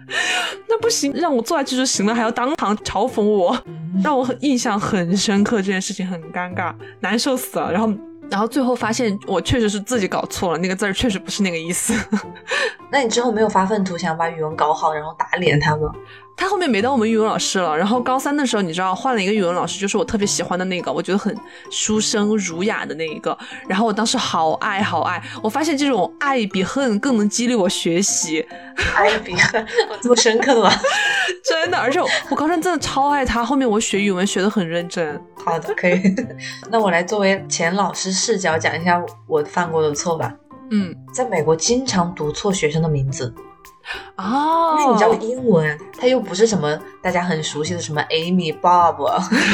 [0.67, 3.57] 那不行，让我坐下去就行了，还要当场嘲讽我，
[4.03, 5.57] 让我很印象很深刻。
[5.57, 7.71] 这件事情很尴尬，难受死了。
[7.71, 7.91] 然后，
[8.29, 11.93] 然后最后发现我确实是自己搞错了，那个字儿确实不是那个意思。
[12.91, 15.91] 那你之后没有发愤图强把语文搞好，然后打脸他吗？
[16.35, 21.37] 他后面没当我们语文老师了，然后高三的时候，你知道换了一个语文老师，就是我特别喜欢的那个，我觉得很
[21.69, 23.37] 书生儒雅的那一个。
[23.67, 28.47] 然后我当时好爱好爱，我发现这种爱比恨更能激励我学习。
[28.95, 30.71] 爱比恨，我这么深刻吗？
[31.43, 35.21] 真的，而且我我高三真的超爱他，后面我学语文学的很认真。
[35.35, 36.01] 好的，可以。
[36.71, 40.33] 那我来作为前老师视角讲一下我犯过的错吧。
[40.71, 43.33] 嗯，在美国经常读错学生的名字。
[44.17, 48.97] 哦，因为你知道英文，它又不是什么大家很熟悉的什么 Amy、Bob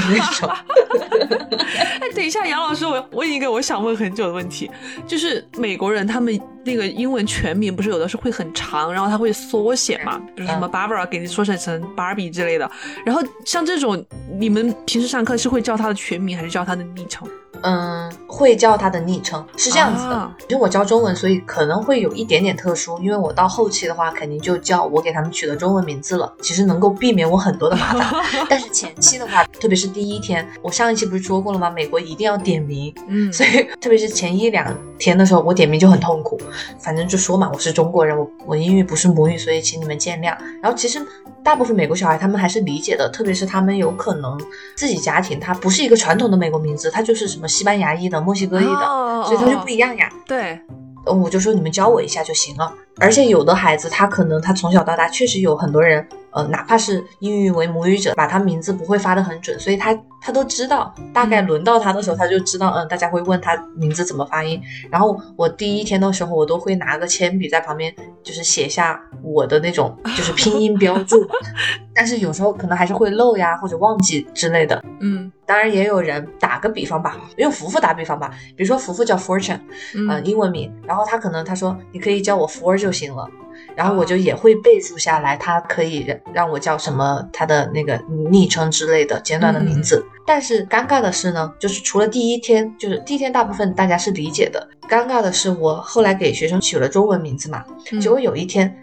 [0.09, 0.49] 那种。
[2.01, 4.69] 哎，等一下，杨老师，我问一个我想问很久的问题，
[5.07, 12.69] 就是美国人他们那个英文全名不是有的是会很长，然后他会缩写嘛，比如什么 Barbara 给你缩写成 Barbie 之类的。
[13.05, 14.03] 然后像这种，
[14.37, 17.25] 你们平时上课是会叫他的全名，还是叫他的昵称？
[17.61, 22.97] 嗯，会叫他的昵称是这样子的，因为我教中文，所以可能会有一点点特殊。
[22.99, 28.23] 因为我到后期的话，肯定就叫我给他们取的中文名字了，其实能够避免我很多的麻烦。
[28.49, 31.69] 但是前期的话，特别是第一天，我上一期不是说过了吗？
[31.69, 36.39] 美国一定要点名，嗯，所以特别是前一两天的时候，我点名就很痛苦。
[36.79, 40.35] 反正就说嘛，我是中国人，我我英语不是母语，所以请你们见谅。
[40.61, 41.05] 然后其实。
[41.45, 44.35] 大部分美国小孩他们还是理解的，特别是他们有可能
[44.75, 50.11] 自己家庭他不是一个传统的美国名字，他就是什么西班牙裔的、墨西哥裔的，所以他就不一样呀。
[50.25, 50.59] 对，
[51.05, 52.73] 我就说你们教我一下就行了。
[52.99, 56.07] 而且有的孩子他可能他从小到大确实有很多人。
[56.31, 64.61] 呃，哪怕是英语为母语者，把他名字不会发的很准，所以他他都知道，大概轮到他的时候，他就知道，嗯，大家会问他名字怎么发音。
[64.91, 71.25] 然后我第一天的时候，我都会拿个铅笔在旁边，就是写下我的那种就是拼音标注。
[71.95, 74.83] 但是有时候可能还是会漏呀，或者忘记之类的。
[74.99, 79.61] 嗯，当然也有人打个比方吧，用福福打比方吧，比如说福福叫 Fortune，
[79.95, 83.27] 嗯，英文名，然后他可能他说你可以叫我 For 就行了。
[83.75, 90.05] 然后我就也会备注下来，他可以让我叫什么，他的那个昵称之类的简短的名字。
[90.25, 94.69] 但是尴尬的是呢，就是除了第一天，就是第一天大部分大家是理解的。
[94.87, 97.65] 尴尬的是我后来给学生取了中文名字嘛，
[97.99, 98.79] 结果有一天，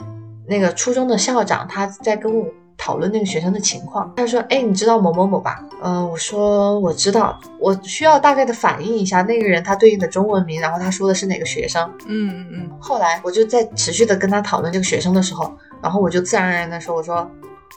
[0.49, 2.47] 那个初中的校长他在跟我。
[2.85, 11.88] 讨论那个学生的情况，他说：“哎，你知道某某某吧？”嗯，我说我知道，我需要大概的反映一下那个人他对应的中文名，然后他说的是哪个学生。
[12.09, 12.71] 嗯嗯嗯。
[12.81, 17.23] 后来我就在持续的跟他讨论这个学生的时候，然后我就自然而然的说：“我说，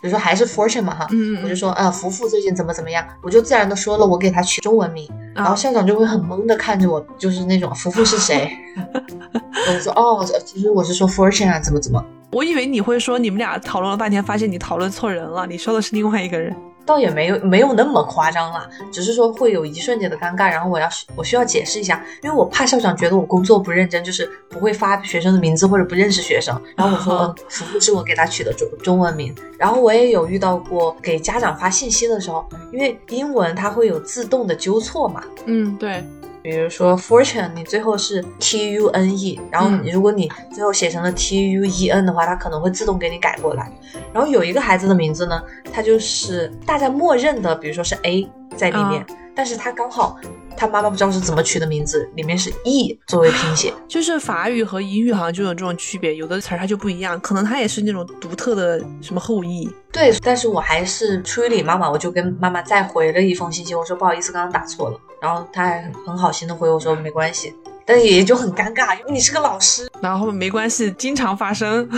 [0.01, 8.51] 比如说还是 Fortune 嘛哈，嗯我就说啊，福福最近怎么怎么样，我就自然的说了我给他取中文名，然后校长就会很懵的看着我，就是那种福福是谁？
[9.69, 15.47] 我说哦，其实我是说 Fortune 啊，怎么怎么。”我以为你会说你们俩讨论了半天，发现你讨论错人了。
[15.47, 16.53] 你说的是另外一个人，
[16.85, 26.59] 倒也没有没有那么夸张啦，只是说会有一瞬间的尴尬，然后我要我需要解释一下，因为我怕校长觉得我工作不认真，就是不会发学生的名字或者不认识学生。
[26.75, 29.33] 然后我说福福是我给他取的中中文名。
[29.57, 35.23] 然后我也有遇到过给家长发信息的时候，因为英文它会有自动的纠错嘛。
[35.45, 36.03] 嗯，对。
[36.45, 43.71] 比如说 fortune，你最后是 t u n e，然后如果你最后写成了 t u e n 的话，它可能会自动给你改过来。
[44.13, 45.41] 然后有一个孩子的名字呢，
[45.73, 49.03] 他就是大家默认的，比如说是 a 在里面，
[49.35, 50.19] 但是他刚好
[50.55, 53.73] 他妈妈不知道是怎么取的名字，里面是 e 作为拼写。
[53.87, 59.67] 就是法语和英语好像就有这种区别，有的词儿它就不一样，可能它也是那种独特的什么后裔。
[59.91, 64.99] 对，但是我还是出于礼貌嘛，我就跟妈妈再回了一封信息，我说不好意思，刚刚打错了。
[65.25, 67.51] 然后他还很好心的回我说没关系，
[67.83, 69.89] 但也就很尴尬，因为你是个老师。
[69.99, 71.89] 然后没关系，经常发生。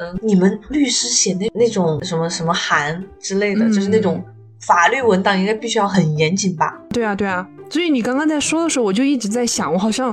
[0.00, 4.20] 嗯， 你们律师写那那种什么什么函之类的，就是那种
[4.62, 6.76] 法律文档，应该必须要很严谨吧？
[6.90, 7.46] 对啊，对啊。
[7.70, 10.12] 所以你刚刚在说的时候，我就一直在想，我好像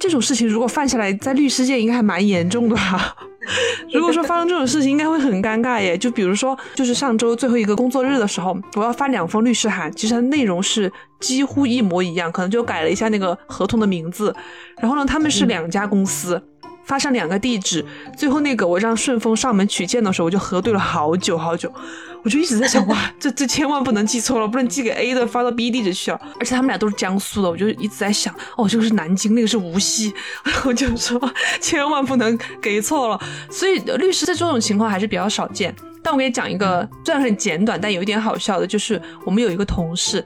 [0.00, 3.14] 这种事情如果犯下来，在律师界应该还蛮严重的吧？
[3.92, 5.96] 如果说发生这种事情，应该会很尴尬耶。
[5.96, 14.34] 就比如说，就是上周最后一个工作日的时候，我要发两封律师函，其实它内容是几乎一模一样，可能就改了一下那个合同的名字。
[14.80, 16.42] 然后呢，他们是两家公司。
[16.84, 17.84] 发上两个地址，
[18.16, 21.70] 最后那个我让顺丰上门取件的时候，我就核对了好久好久，
[22.24, 26.20] 我就一直在想， 哇，这这千万不能寄错了，不能寄给 A 的发到 B 地址去啊！
[26.40, 30.12] 而且他们俩都是江苏的，我就一直在想，哦，这个是南京，那个是无锡，
[30.64, 31.20] 我就说
[31.60, 33.20] 千万不能给错了。
[33.50, 35.74] 所以律师在这种情况还是比较少见。
[36.00, 40.24] 但我给你讲一个虽然很简短，但有一点好笑的，就是我们有一个同事。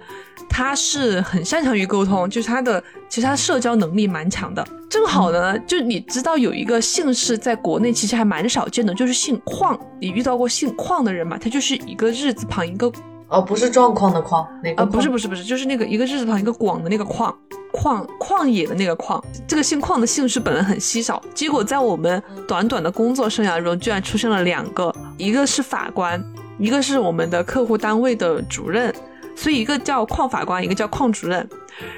[0.49, 4.67] 他是很擅长于沟通，就是他的其实他社交能力蛮强的。
[4.91, 9.79] 正好呢，就你知道有一个姓氏在国内其实还蛮少见的，就是姓邝。
[9.99, 11.39] 你遇到过姓邝的人吗？
[11.39, 12.91] 他就是一个日字旁一个
[13.29, 17.35] 哦，不是状况的况，那个啊，不是不是不是，就是那个一个日字旁一个广的那个旷。
[17.73, 19.19] 旷旷野的那个旷，
[19.49, 26.23] 这个姓旷的姓氏本来很稀少，结果在我们短短的工作生涯中，居然出现了两个，一个是法官，
[26.59, 28.95] 一个是我们的客户单位的主任，
[29.35, 31.49] 所以一个叫旷法官，一个叫旷主任。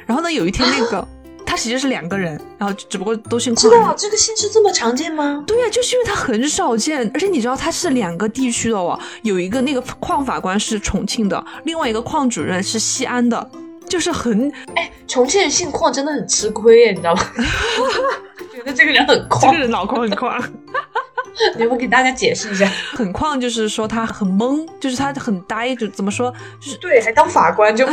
[0.06, 1.04] 然后呢，有一天那个
[1.54, 3.70] 他其实是两个人，然后只不过都姓邝。
[3.70, 5.44] 知道这个姓氏这么常见吗？
[5.46, 13.48] 对呀、就是因为他很少见，而且你知道他是两个地区的哦，有一个那个矿法官是重庆的，另外一个矿主任是西安的，
[13.88, 17.22] 就是很哎，重庆人姓邝真的很吃亏耶，你知道吗？
[18.52, 20.42] 觉得这个人很这个，人脑壳很宽，
[21.54, 22.68] 你要不给大家解释一下？
[22.94, 27.86] 很旷就是说他很懵，就是他很呆，就怎么说，就是对，还当法官就，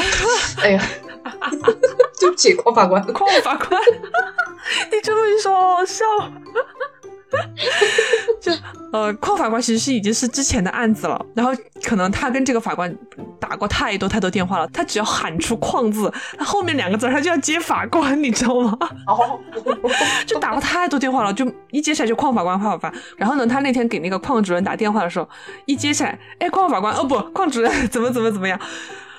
[0.63, 0.83] 哎呀，
[2.19, 3.01] 对不起，邝法官。
[3.13, 3.81] 矿法官，
[4.91, 6.05] 你这么一说，好好笑。
[8.41, 8.51] 就
[8.91, 12.93] 呃，邝法官其实是已经是之前的案子了，然后可能他跟这个法官
[13.39, 18.77] 打过太多太多电话了，他只要喊出“邝”字，他后面两个字他就要接法官，你知道吗？
[19.07, 19.39] 哦，
[20.27, 22.93] 就打过太多电话了，就一接起来就邝法官、邝法官。
[23.15, 25.29] 然后呢，他那天给那个邝主任打电话的时候，
[25.65, 28.59] 一接起来，哎，邝法官，哦不，邝主任怎么怎么怎么样？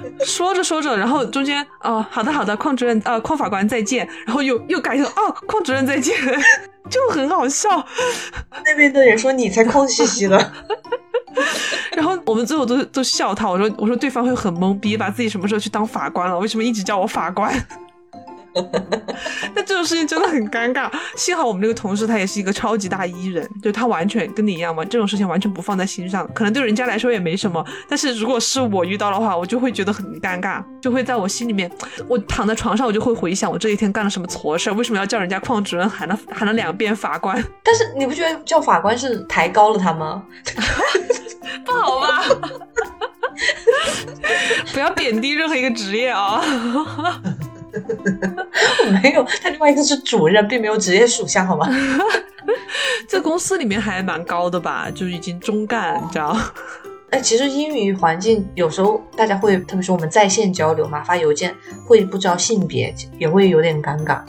[0.25, 6.15] 说着说着，然后中间哦，好的好的，邝主任呃，邝法官再见，然后又又改成哦，邝主任再见，
[6.91, 7.69] 就很好笑。
[8.65, 10.53] 那边的人说你才空兮兮的，
[11.95, 16.39] 然后我们最后都都笑他，我说我说对方会很懵逼，把自己什么时候去当法官了？
[16.39, 17.55] 为什么一直叫我法官？
[19.55, 20.91] 但这种事情真的很尴尬。
[21.17, 27.65] 幸好我们这个同事他也是一个超级大 E 人，就他完全跟你一样嘛，这种事情完全不放在心上，可能对人家来说也没什么。
[27.89, 31.71] 但是如果是我遇到的话，我就会觉得很尴尬，就会在我心里面，
[32.09, 37.43] 我躺在床上，我就会回想我这一天干了什么错事儿，为什么要叫人家邝主任喊了喊了两遍法官？
[37.63, 40.23] 但是你不觉得叫法官是抬高了他吗？
[41.65, 42.23] 不好吧？
[44.73, 46.43] 不要贬低任何一个职业啊！
[49.03, 51.69] 没有，他另外一个是主任，并没有职业属相，好吗？
[53.09, 56.37] 这公司里面还蛮高的吧，就已经中干，你知道？
[57.11, 61.55] 哎，其实英语环境有时候大家会，特别是我们在线交流嘛，发邮件
[61.87, 64.23] 会不知道性别，也会有点尴尬。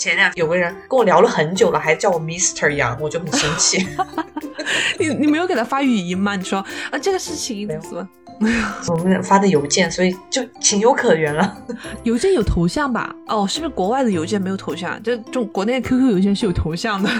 [0.00, 3.86] 前两有个人跟我聊了很久了，还叫我 Mister 杨，我就很生气。
[4.98, 6.36] 你你没有给他发语音吗？
[6.36, 8.58] 你说啊，这个事情怎么没有？
[8.88, 11.54] 我们发的邮件，所以就情有可原了。
[12.04, 13.14] 邮件有头像吧？
[13.26, 14.98] 哦，是不是国外的邮件没有头像？
[15.02, 17.10] 这中国内 QQ 邮件是有头像的。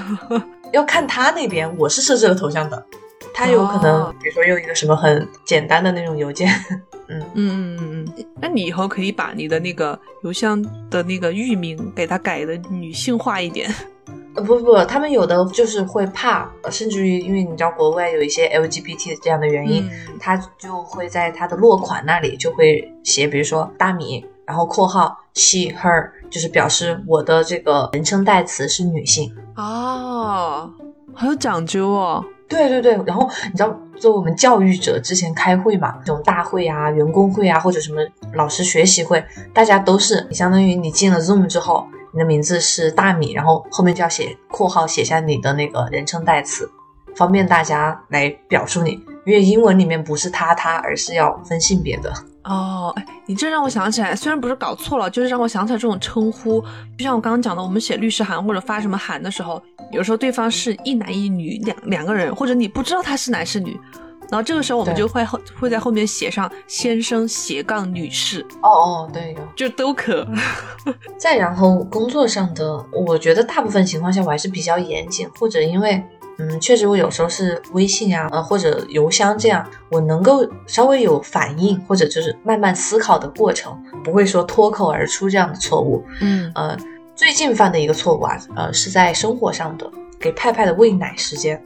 [0.73, 2.87] 要看他那边，我是设置了头像的，
[3.33, 6.49] 他有可能，哦比如说用一个什么很简单的那种邮件，
[7.09, 10.61] 嗯，嗯嗯嗯嗯，那你以后可以把你的那个邮箱
[10.91, 13.73] 的那个域名给它改的女性化一点。
[14.37, 29.35] 呃不不，他们有的就是会怕，呃甚至于因为你知道国外有一些 LGBT 这样的原因，嗯他就会在他的落款那里就会写，比如说大米，然后括号 she her，就是表示我的这个人称代词是女性。
[29.57, 30.71] 哦，
[31.13, 32.25] 好有讲究哦。
[32.51, 38.03] 对对对，然后你知道，作为我们教育者，之前开会嘛，这种大会啊、员工会啊，或者什么
[38.35, 39.25] 老师学习会，
[39.55, 46.69] 大家都是相当于你进了 Zoom 之后，你的名字是大米，然后后面就要写括号写下你的那个人称代词，
[47.15, 52.13] 方便大家来表述你，因为英文里面不是他他，而是要分性别的。
[52.51, 56.61] 哦，哎，你这让我想起来，虽然不是搞错了，就是让我想起来这种称呼，
[56.99, 63.79] 就像我刚刚讲的，我们写律师函或者发什么函的时候，有时候对方是一男一女两两个人，或者你不知道他是男是女，
[64.31, 69.41] 然后这个时候我们就会后会在后面写上先生斜杠女士，哦哦，对有。
[69.57, 70.27] 就都可。
[71.19, 76.03] 再然后工作上的，我觉得大部分情况下我还是比较严谨，或者因为，
[76.39, 86.05] 嗯，确实我有时候是微信啊，呃或者邮箱这样，我能够稍微有反应，或者就是慢慢思考的过程，不会说脱口而出这样的错误。
[86.21, 86.77] 嗯呃，
[87.17, 91.63] 最近犯的一个错误啊，呃，是在生活上的，给派派的喂奶时间，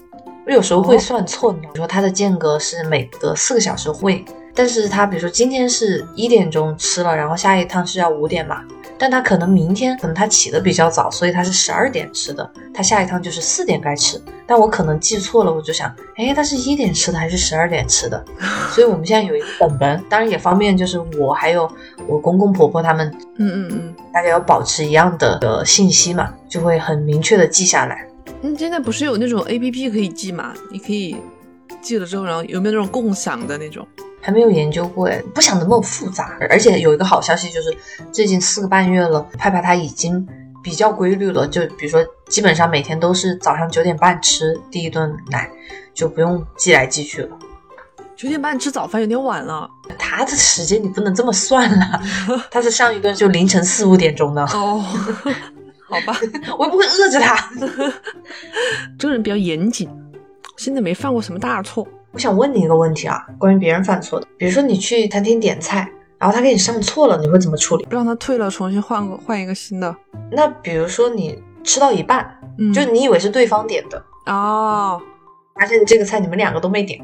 [0.46, 4.24] 我有时候会算错，你比如说它的间隔是每隔四个小时会，
[4.54, 8.62] 但是他比如说今天是一点钟吃了，然后下一趟是要五点嘛，
[8.98, 18.22] 但他可能明天可能他起的比较早，所以他是十二点吃的，他下一趟就是四点该吃，但我可能记错了，我就想，哎，他是一点吃的还是十二点吃的？
[18.70, 21.66] 所以我们现在有一个本本，当然也方便就是我还有
[22.06, 23.94] 我公公婆婆他们嗯嗯嗯。
[24.12, 28.06] 大家要保持一样的的信息嘛，就会很明确的记下来。
[28.44, 30.52] 嗯，现在不是有那种 A P P 可以记吗？
[30.70, 31.16] 你可以
[31.80, 33.88] 记了之后，然后有没有那种共享的那种？
[34.20, 36.36] 还没有研究过哎，不想那么复杂。
[36.50, 37.74] 而且有一个好消息就是，
[38.12, 40.28] 最近四个半月了，派派他已经
[40.62, 41.48] 比较规律了。
[41.48, 45.50] 就比如说，基本上每天都是早上九点半吃第一顿奶，
[45.94, 47.38] 就不用记来记去了。
[48.14, 49.66] 九点半吃早饭有点晚了。
[49.98, 52.02] 他的时间你不能这么算了，
[52.50, 54.84] 他是上一顿就凌晨四五点钟的，哦，
[55.94, 56.18] 好吧，
[56.58, 57.48] 我也不会饿着他。
[58.98, 59.88] 这个人比较严谨，
[60.56, 61.86] 现在没犯过什么大错。
[62.12, 67.86] 我想问你一个问题啊，关于别人犯错的，比如说你去餐厅点菜，然后他给你上错了，你会怎么处理？
[67.90, 69.94] 让他退了，重新换个换一个新的。
[70.30, 75.00] 那比如说你吃到一半，嗯，就你以为是对方点的，哦
[75.54, 77.00] 发现这个菜你们两个都没点，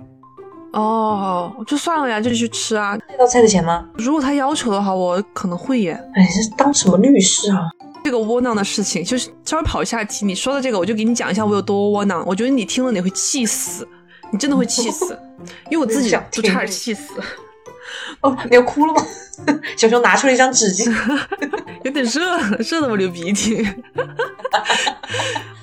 [0.72, 2.96] 哦，就算了呀，就去吃啊。
[3.08, 3.84] 那道菜的钱吗？
[3.94, 5.92] 如果他要求的话，我可能会耶。
[6.14, 7.68] 哎，这当什么律师啊？
[8.02, 10.24] 这个窝囊的事情，就是稍微跑一下题。
[10.24, 12.24] 你说的这个，我就给你讲一下我有多窝囊。
[12.26, 13.86] 我觉得你听了你会气死，
[14.32, 15.18] 你真的会气死，
[15.70, 17.02] 因为我自己都差点气死，
[18.20, 19.06] 哦，你要哭了吗？
[19.76, 20.90] 小熊拿出了一张纸巾，
[21.84, 23.66] 有点热，热的我流鼻涕。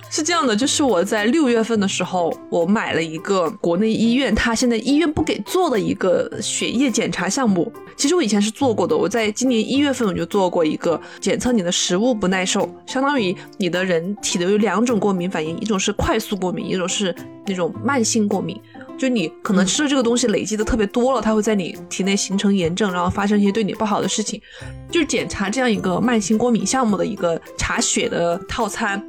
[0.09, 7.71] 是这样的，就是我在六月份的时候，我买了一个国内医院，他现在医院不给做的一个血液检查项目。
[7.95, 17.13] 其实我以前是做过的，我在今年一月份我就做过一个检测你的食物不耐受，相当于你的人体的有两种过敏反应，一种是快速过敏，一种是
[17.45, 18.59] 那种慢性过敏。
[18.97, 24.41] 就你可能吃了这个东西累积的特别多了，它会在你体内形成炎症，然后发生一些对你不好的事情。
[24.89, 29.01] 就是检查这样一个慢性过敏项目的一个查血的套餐。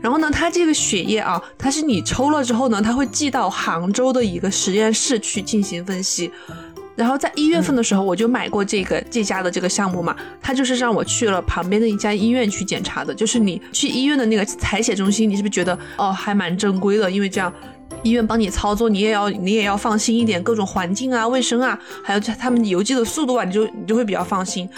[0.00, 6.30] 然后呢，它这个血液啊，它是你抽了之后呢，它会寄到杭州的一个实验室去进行分析。
[6.94, 13.14] 然后在一月份的时候，我就买过这个这家的这个项目嘛，它就是让我去了旁边的一家医院去检查的。
[13.14, 17.10] 就是你去医院的那个采血中心，你是不是觉得哦还蛮正规的？
[17.10, 17.50] 因为这样
[18.02, 24.68] 医院帮你操作，你也要你也要放心一点，各种环境啊、卫生啊，还有他们邮寄的速度啊，你就你就会比较放心。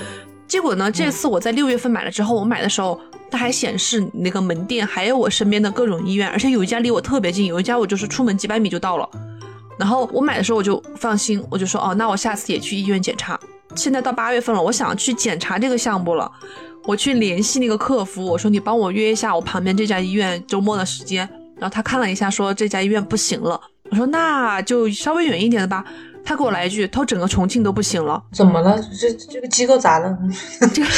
[0.46, 3.00] 结果呢，这次我在六月份买了之后，我买的时候
[3.30, 9.08] 它还显示那个门店，还有我身边的各种医院，而且有一家离我特别近，有一家我就是出门几百米就到了。
[9.78, 13.40] 然后我买的时候我就放心，我就说哦，那我下次也去医院检查。
[13.74, 16.30] 现在到八月份了，我想去检查这个项目了，
[16.84, 21.28] 我去联系那个客服，我说你帮我约一下我旁边这家医院周末的时间。
[21.56, 23.60] 然后他看了一下，说这家医院不行了。
[23.90, 25.84] 我说那就稍微远一点的吧。
[26.24, 28.22] 他给我来一句，他说整个重庆都不行了。
[28.32, 28.80] 怎么了？
[28.98, 30.16] 这这个机构咋了？
[30.72, 30.88] 这个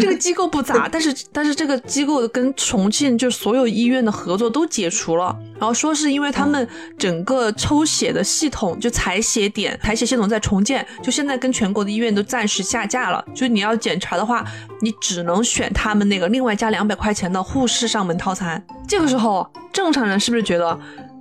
[0.00, 6.66] 这个机构不咋，但是但是这个机构跟重庆就所有医院的合作都解除了，然后说是因为他们
[6.98, 14.44] 整个抽血的系统就采血点采血系统在重建，就现在跟全国的医院都暂时下架了，就你要检查的话，
[14.80, 18.64] 你只能选他们那个另外加两百块钱的护士上门套餐。
[18.88, 20.78] 这个时候正常人是不是觉得？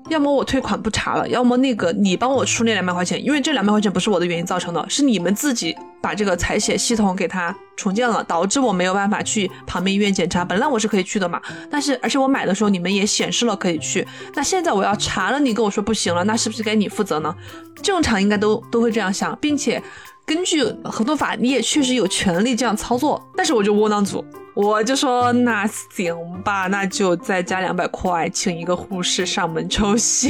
[0.10, 10.44] 要么我退款不查了，要么那个你帮我出那两百块钱，因为这两百块钱不是我的原因造成的，是你们自己把这个采血系统给它重建了，导致我没有办法去旁边医院检查。
[10.44, 11.40] 本来我是可以去的嘛，
[11.70, 17.34] 但是而且我买的时候你们也显示了可以去，那现在我要查了，你跟我说不行了，那是不是该你负责呢？
[17.82, 19.82] 正常应该都都会这样想，并且
[20.30, 24.24] 根据合同法，你也确实有权利这样操作，但是我就窝囊组。
[24.54, 30.30] 我就说那行吧，那就再加两百块，请一个护士上门抽血。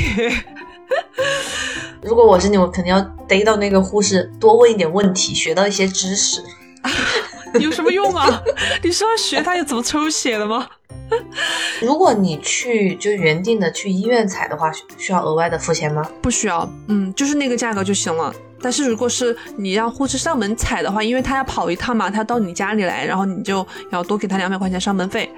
[2.02, 6.42] 如果我是你，我肯定要逮到那个护士，多问一点问题，学到一些知识。
[7.60, 8.42] 有什么用啊？
[8.82, 10.66] 你是要学他又怎么抽血的吗？
[11.82, 16.10] 如果你去就原定的去医院采的话，需要额外的付钱吗？
[16.22, 18.34] 不需要，嗯，就是那个价格就行了。
[18.62, 25.30] 但是如果是你让护士上门采的话，因为他要跑一趟嘛，他到你家里来，然后你就要多给他两百块钱上门费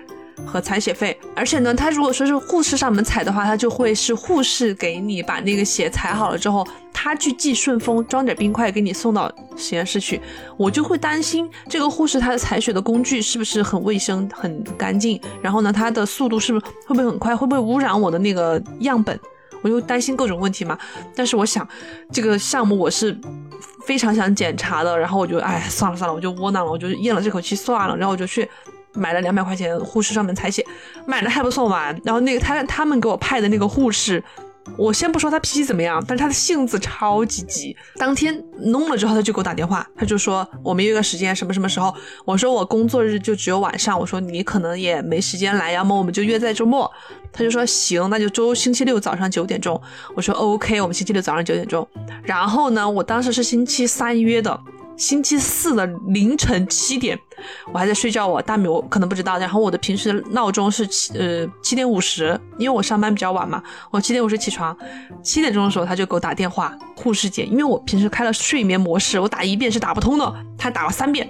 [0.46, 1.18] 和采血费。
[1.36, 10.20] 而且呢，他如果说是护士上门采的话，他就会是护士给你把那个血采好了之后，他去寄顺丰装点冰块给你送到实验室去。
[10.58, 19.20] 我就会担心这个护士他的采血的工具是不是很卫生、很干净，然后呢，他的速度是不是会不会很快，会不会污染我的那个样本？
[19.62, 20.78] 我就担心各种问题嘛，
[21.16, 21.68] 但是我想
[22.12, 23.18] 这个项目我是
[23.86, 28.48] 非常想检查的，然后我就哎算了算了，我就窝囊了，我就咽了这口气算了，然后我就去
[28.94, 30.66] 买了两百块钱护士上门采血，
[31.06, 34.24] 买的还不算完，然后那个他他们给我派的那个护士。
[34.78, 37.76] 我先不说他脾气怎么样，但是他的性子超级急。
[37.98, 41.94] 当天弄了之后，他就给我打电话，他就说我们约个时间，什么什么时候？
[42.26, 46.90] 我说我工作日就只有晚上，我说你可能也没时间来，要么我们就约在周末。
[47.34, 49.80] 他就说行，那就周星期六早上九点钟。
[50.16, 51.88] 我说 OK，我们星期六早上九点钟。
[52.24, 54.60] 然后呢，我当时是星期三约的。
[55.02, 57.20] 星期四的凌晨七点，
[57.74, 58.28] 我还在睡觉。
[58.28, 59.40] 我大米我可能不知道。
[59.40, 64.78] 然后我的平时闹钟是七呃七点五十，因为我上班比较晚嘛，我七点五十起床。
[65.24, 71.28] 七点钟的时候他就给我打电话，护士姐，因为我平时开了睡眠模式，我打一遍是打不通的，他打了三遍，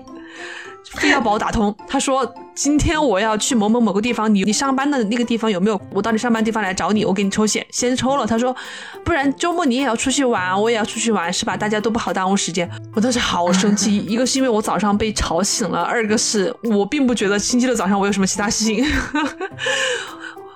[0.95, 1.75] 非要把我打通。
[1.87, 5.79] 他说今天我要去某某某个地方，你你上班的那个地方有没有？
[5.93, 8.25] 我到你上班地方来找你，我给你抽血，先抽了。
[8.27, 8.55] 他说，
[9.03, 11.55] 不然周末你也要出去玩，我也要出去玩，是吧？
[11.55, 12.69] 大家都不好耽误时间。
[12.93, 18.85] 我当时好生气，一个是因为我早上被吵醒了，二个是我并不觉得星期六早上我有什么其他事情。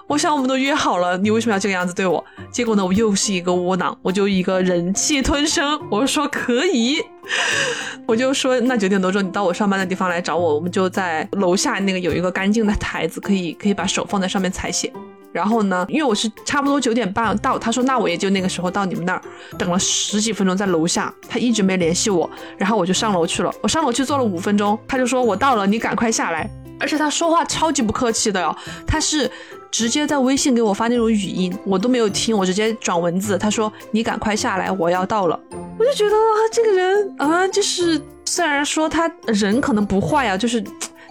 [0.07, 2.23] 我想我们都约好了，你为什么要这个样子对我？
[2.51, 7.01] 结果呢，我又是一个窝囊，我就一个忍气吞声，我说可以，
[8.07, 14.91] 我就说那九点多钟你到我上班的地方来找我，我们就在楼下那个有一个干净的台子，可以可以把手放在上面采血。
[15.31, 19.21] 然后呢，因为我是差不多九点半到，他说那我也就那个时候到你们那儿，
[19.57, 26.49] 等了十几分钟在楼下，他一直没联系我，然后我就上楼去了，我上楼去坐了五分钟，他就说我到了，你赶快下来。
[26.77, 28.55] 而且他说话超级不客气的哟，
[28.85, 29.29] 他是
[29.77, 33.37] 直接在微信给我发那种语音，我都没有听，我直接转文字。
[33.37, 35.37] 他说：“你赶快下来，我要到了。”
[35.77, 36.15] 我就觉得
[36.49, 40.63] 这个人啊，就是虽然说他人可能不坏啊，就是。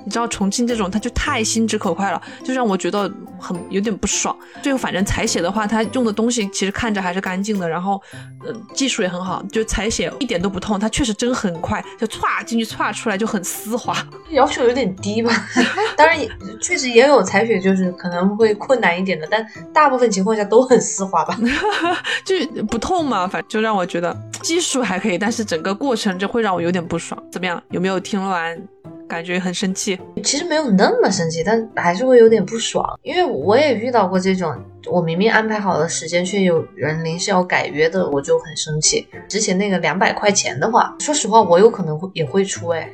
[0.05, 4.36] 你知道重庆这种，他就太心直口快了，就让我觉得很有点不爽。
[4.62, 8.00] 最后反正采血的话，他用的东西其实看着还是干净的，然后，
[8.44, 13.96] 呃，技术也很好，就采血一点都不痛，他确实真很快，就歘进去歘出来就很丝滑。
[14.30, 15.32] 要求有点低吧？
[15.96, 16.28] 当然也，
[16.61, 21.38] 确实也有采血就是可能会困难一点的，但大部分情况下都很丝滑吧？
[22.24, 22.34] 就
[22.64, 27.20] 不痛嘛，反正就让我觉得技术还可以，但是整个过程就会让我有点不爽。
[27.32, 27.62] 怎么样？
[27.70, 28.61] 有没有听完？
[29.09, 34.57] 感觉很生气，其实没有那么生气，但还是会有点不爽，因为我也遇到过这种，
[34.90, 39.07] 我明明安排好了时间，却有人临时要改约的，我就很生气。
[39.28, 42.90] 之前那个两百块钱的话，说实话，我有可能会也会出哎，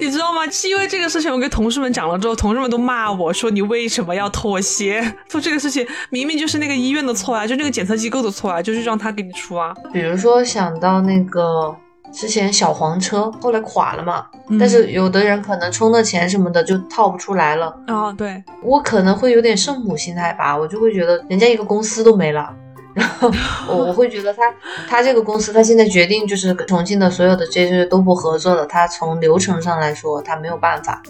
[0.00, 0.48] 你知道吗？
[0.50, 5.02] 是因为这个事情，我跟同事们讲了之后，同事们都骂我说你为什么要妥协？
[5.28, 9.74] 做这个事情明明就是那个医院的错啊，就那个检测机构的错啊，就是让他给你出啊。
[9.92, 11.76] 比如说想到那个。
[12.12, 14.26] 之前小黄车后来垮了嘛，
[14.60, 18.12] 但是有的人可能充了钱什么的就套不出来了啊。
[18.12, 22.54] 对我可能会有点圣母心态吧，我就会觉得人家一个公司都没了，
[22.94, 23.30] 然后
[23.66, 24.42] 我 我会觉得他
[24.86, 31.02] 他这个公司他现在决定就是重庆的所有的这些都不合作了，他从流程上来说他没有办法。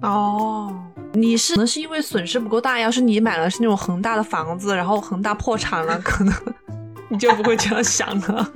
[0.00, 0.74] 哦，
[1.12, 6.34] 你是可能是因为损失不够大，要是你买了是那种恒大的房子，然后恒大破产了，可能
[7.10, 8.48] 你就不会这样想了。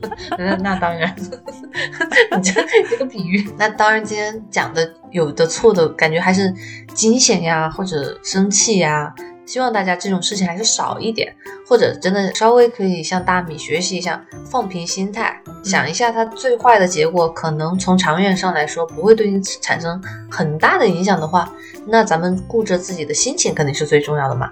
[0.38, 1.14] 那那当然，
[2.36, 6.52] 你这这个比喻，那当然今天讲的有的错的感觉还是
[6.94, 9.14] 惊险呀，或者生气呀。
[9.44, 11.34] 希望大家这种事情还是少一点，
[11.68, 21.52] 或者真的稍微可以向大米学习一下，放平心态，想一下它最坏的结果，可能从长远上来说不会对你产生很大的影响的话，
[21.86, 24.50] 那咱们顾着自己的心情肯定是最重要的嘛。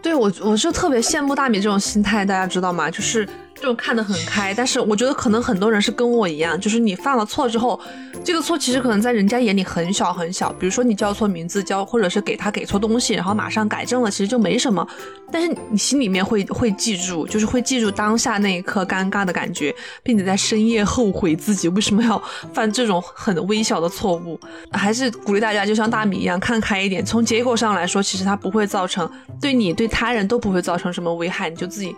[0.00, 2.88] 对我，我是特别羡慕大米这种心态，大家知道吗？
[2.90, 3.28] 就是。
[3.60, 7.78] 就看得很开，但是我觉得可能很多人是跟我一样，就是你犯了错之后，
[8.24, 14.86] 这个错其实可能在人家眼里很小很小，比如说你叫错名字，叫或者是给他给错东西，然后马上改正了，其实就没什么，
[15.30, 22.22] 但是你心里面会会记住，就是会记住当下那一刻尴尬的感觉，并且在深夜后悔自己为什么要
[22.54, 24.38] 犯这种很微小的错误。
[24.72, 31.94] 还是鼓励大家就像大米一样看开一点，从结果上来说，其实它不会造成对你对他人都不会造成什么危害，你就自己。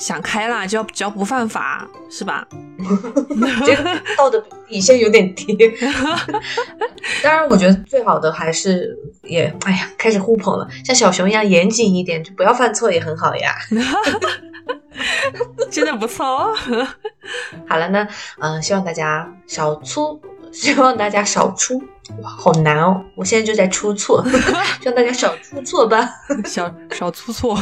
[0.00, 2.46] 想开啦，只要只要不犯法，是吧？
[3.66, 5.54] 这个道德底线有点低。
[7.22, 13.54] 当然，我觉得最好的还是也，哎呀，开始互捧了，像小熊一样严谨一点，就不要犯错也很好呀。
[15.70, 16.56] 真的不错哦。
[17.68, 20.20] 好了呢，嗯，希望大家少出，
[20.50, 21.78] 希望大家少出，
[22.22, 23.04] 哇，好难哦！
[23.14, 24.24] 我现在就在出错，
[24.80, 26.08] 希望大家少出错吧，
[26.46, 27.58] 少少出错。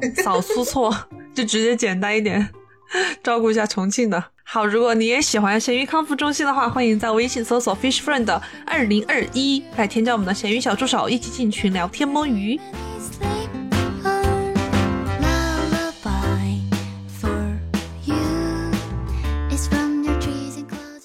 [0.22, 0.94] 少出错，
[1.34, 2.48] 就直接简单一点，
[3.22, 4.22] 照顾一下重庆的。
[4.44, 12.60] 好，如果你也喜欢咸鱼康复中心的话，欢迎在微信搜索 Fish Friend 二零二一来添加我们的咸鱼小助手，一起进群聊天摸鱼。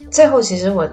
[0.10, 0.90] 最后，其实我。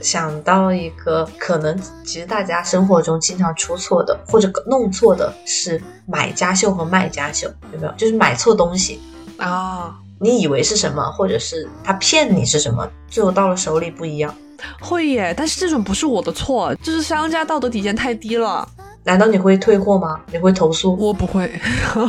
[0.00, 7.92] 想到一个可能，其实大家生活中经常出错的或者弄错的是买家秀和卖家秀，有没有？
[7.96, 9.00] 就是买错东西
[9.36, 14.34] 啊，你以为是什么，或者是他骗你是什么，最后到了手里不一样。
[14.80, 18.68] 会耶，但是这种不是我的错，就是商家道德底线太低了。
[19.08, 20.20] 难道你会退货吗？
[20.30, 20.94] 你会投诉？
[20.98, 21.50] 我不会。
[21.94, 22.04] 对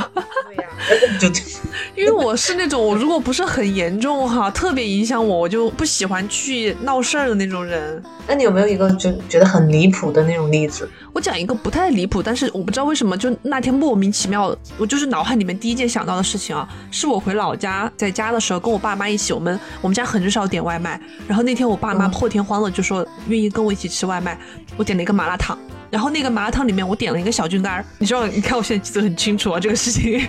[0.58, 0.70] 呀，
[1.18, 1.30] 就
[1.96, 8.04] 因为我是那种我如果不是很严重哈，特别影响我，我就不喜欢去闹事儿的那种人。
[8.28, 10.90] 那你有没有一个就觉得很离谱的那种例子？
[11.14, 24.38] 我讲一个不太离谱，但是我不知道为什么就那天莫名其妙，我就是脑海里面第一件想到的事情啊，是我回老家在家的时候跟我爸妈一起，我们我们家很少点外卖，然后那天我爸妈破天荒的就说愿意跟我一起吃外卖，
[24.76, 25.58] 我点了一个麻辣烫。
[25.90, 28.28] 然后那个麻辣烫里面我点了一个小菌干儿，你知道？
[28.28, 30.22] 你看我现在记得很清楚啊，这个事情。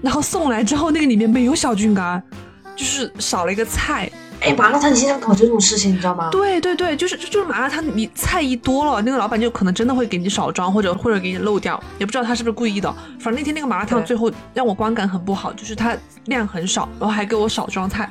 [0.00, 2.22] 然后送来之后，那个里面没有小菌干儿，
[2.76, 4.10] 就是少了一个菜。
[4.40, 6.28] 哎，麻辣烫你经常搞这种事情，你知道吗？
[6.32, 12.92] 对对对，就是就是麻辣烫，你菜一多了，那个老板就可能真的会给你少装，或者或者给你漏掉，也不知道他是不是故意的。
[13.20, 18.10] 反正那天那个麻辣烫最后让我观感很不好，就是它量很少，然后还给我少装菜。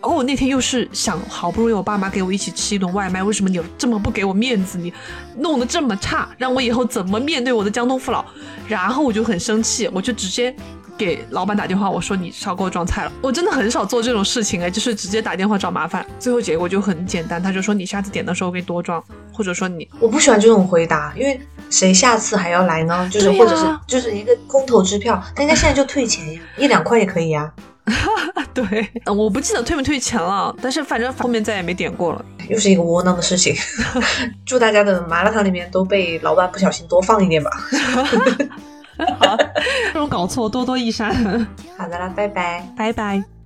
[0.00, 4.78] 然后我那天又是想，好不容易我爸妈给我一起吃一顿外卖，为什么你这么不给我面子？
[4.78, 4.92] 你
[5.36, 8.24] 弄得这么差，让我以后怎么面对我的江东父老？
[8.68, 10.54] 然后我就很生气，我就直接
[10.96, 13.12] 给老板打电话，我说你少给我装菜了。
[13.20, 16.06] 我真的很少做这种事情哎，就是直接打电话找麻烦。
[16.18, 21.40] 最后结果就很简单，他就说你下次点的时候给多装，或者说你我不喜欢这种回答，因为
[21.70, 23.08] 谁下次还要来呢？
[23.12, 27.52] 就是或者是就是一个空头支票，那应该现在就退钱呀，一两块也可以呀。
[28.54, 32.24] 对，我不记得退没退钱了，但是反正后面再也没点过了。
[32.48, 33.54] 又是一个窝囊的事情。
[34.44, 37.50] 祝大家的麻辣烫里面都被老板不小心多放一点吧。
[39.20, 39.36] 好，
[39.92, 41.14] 这种搞错多多益善。
[41.76, 43.37] 好的啦，拜拜，拜拜。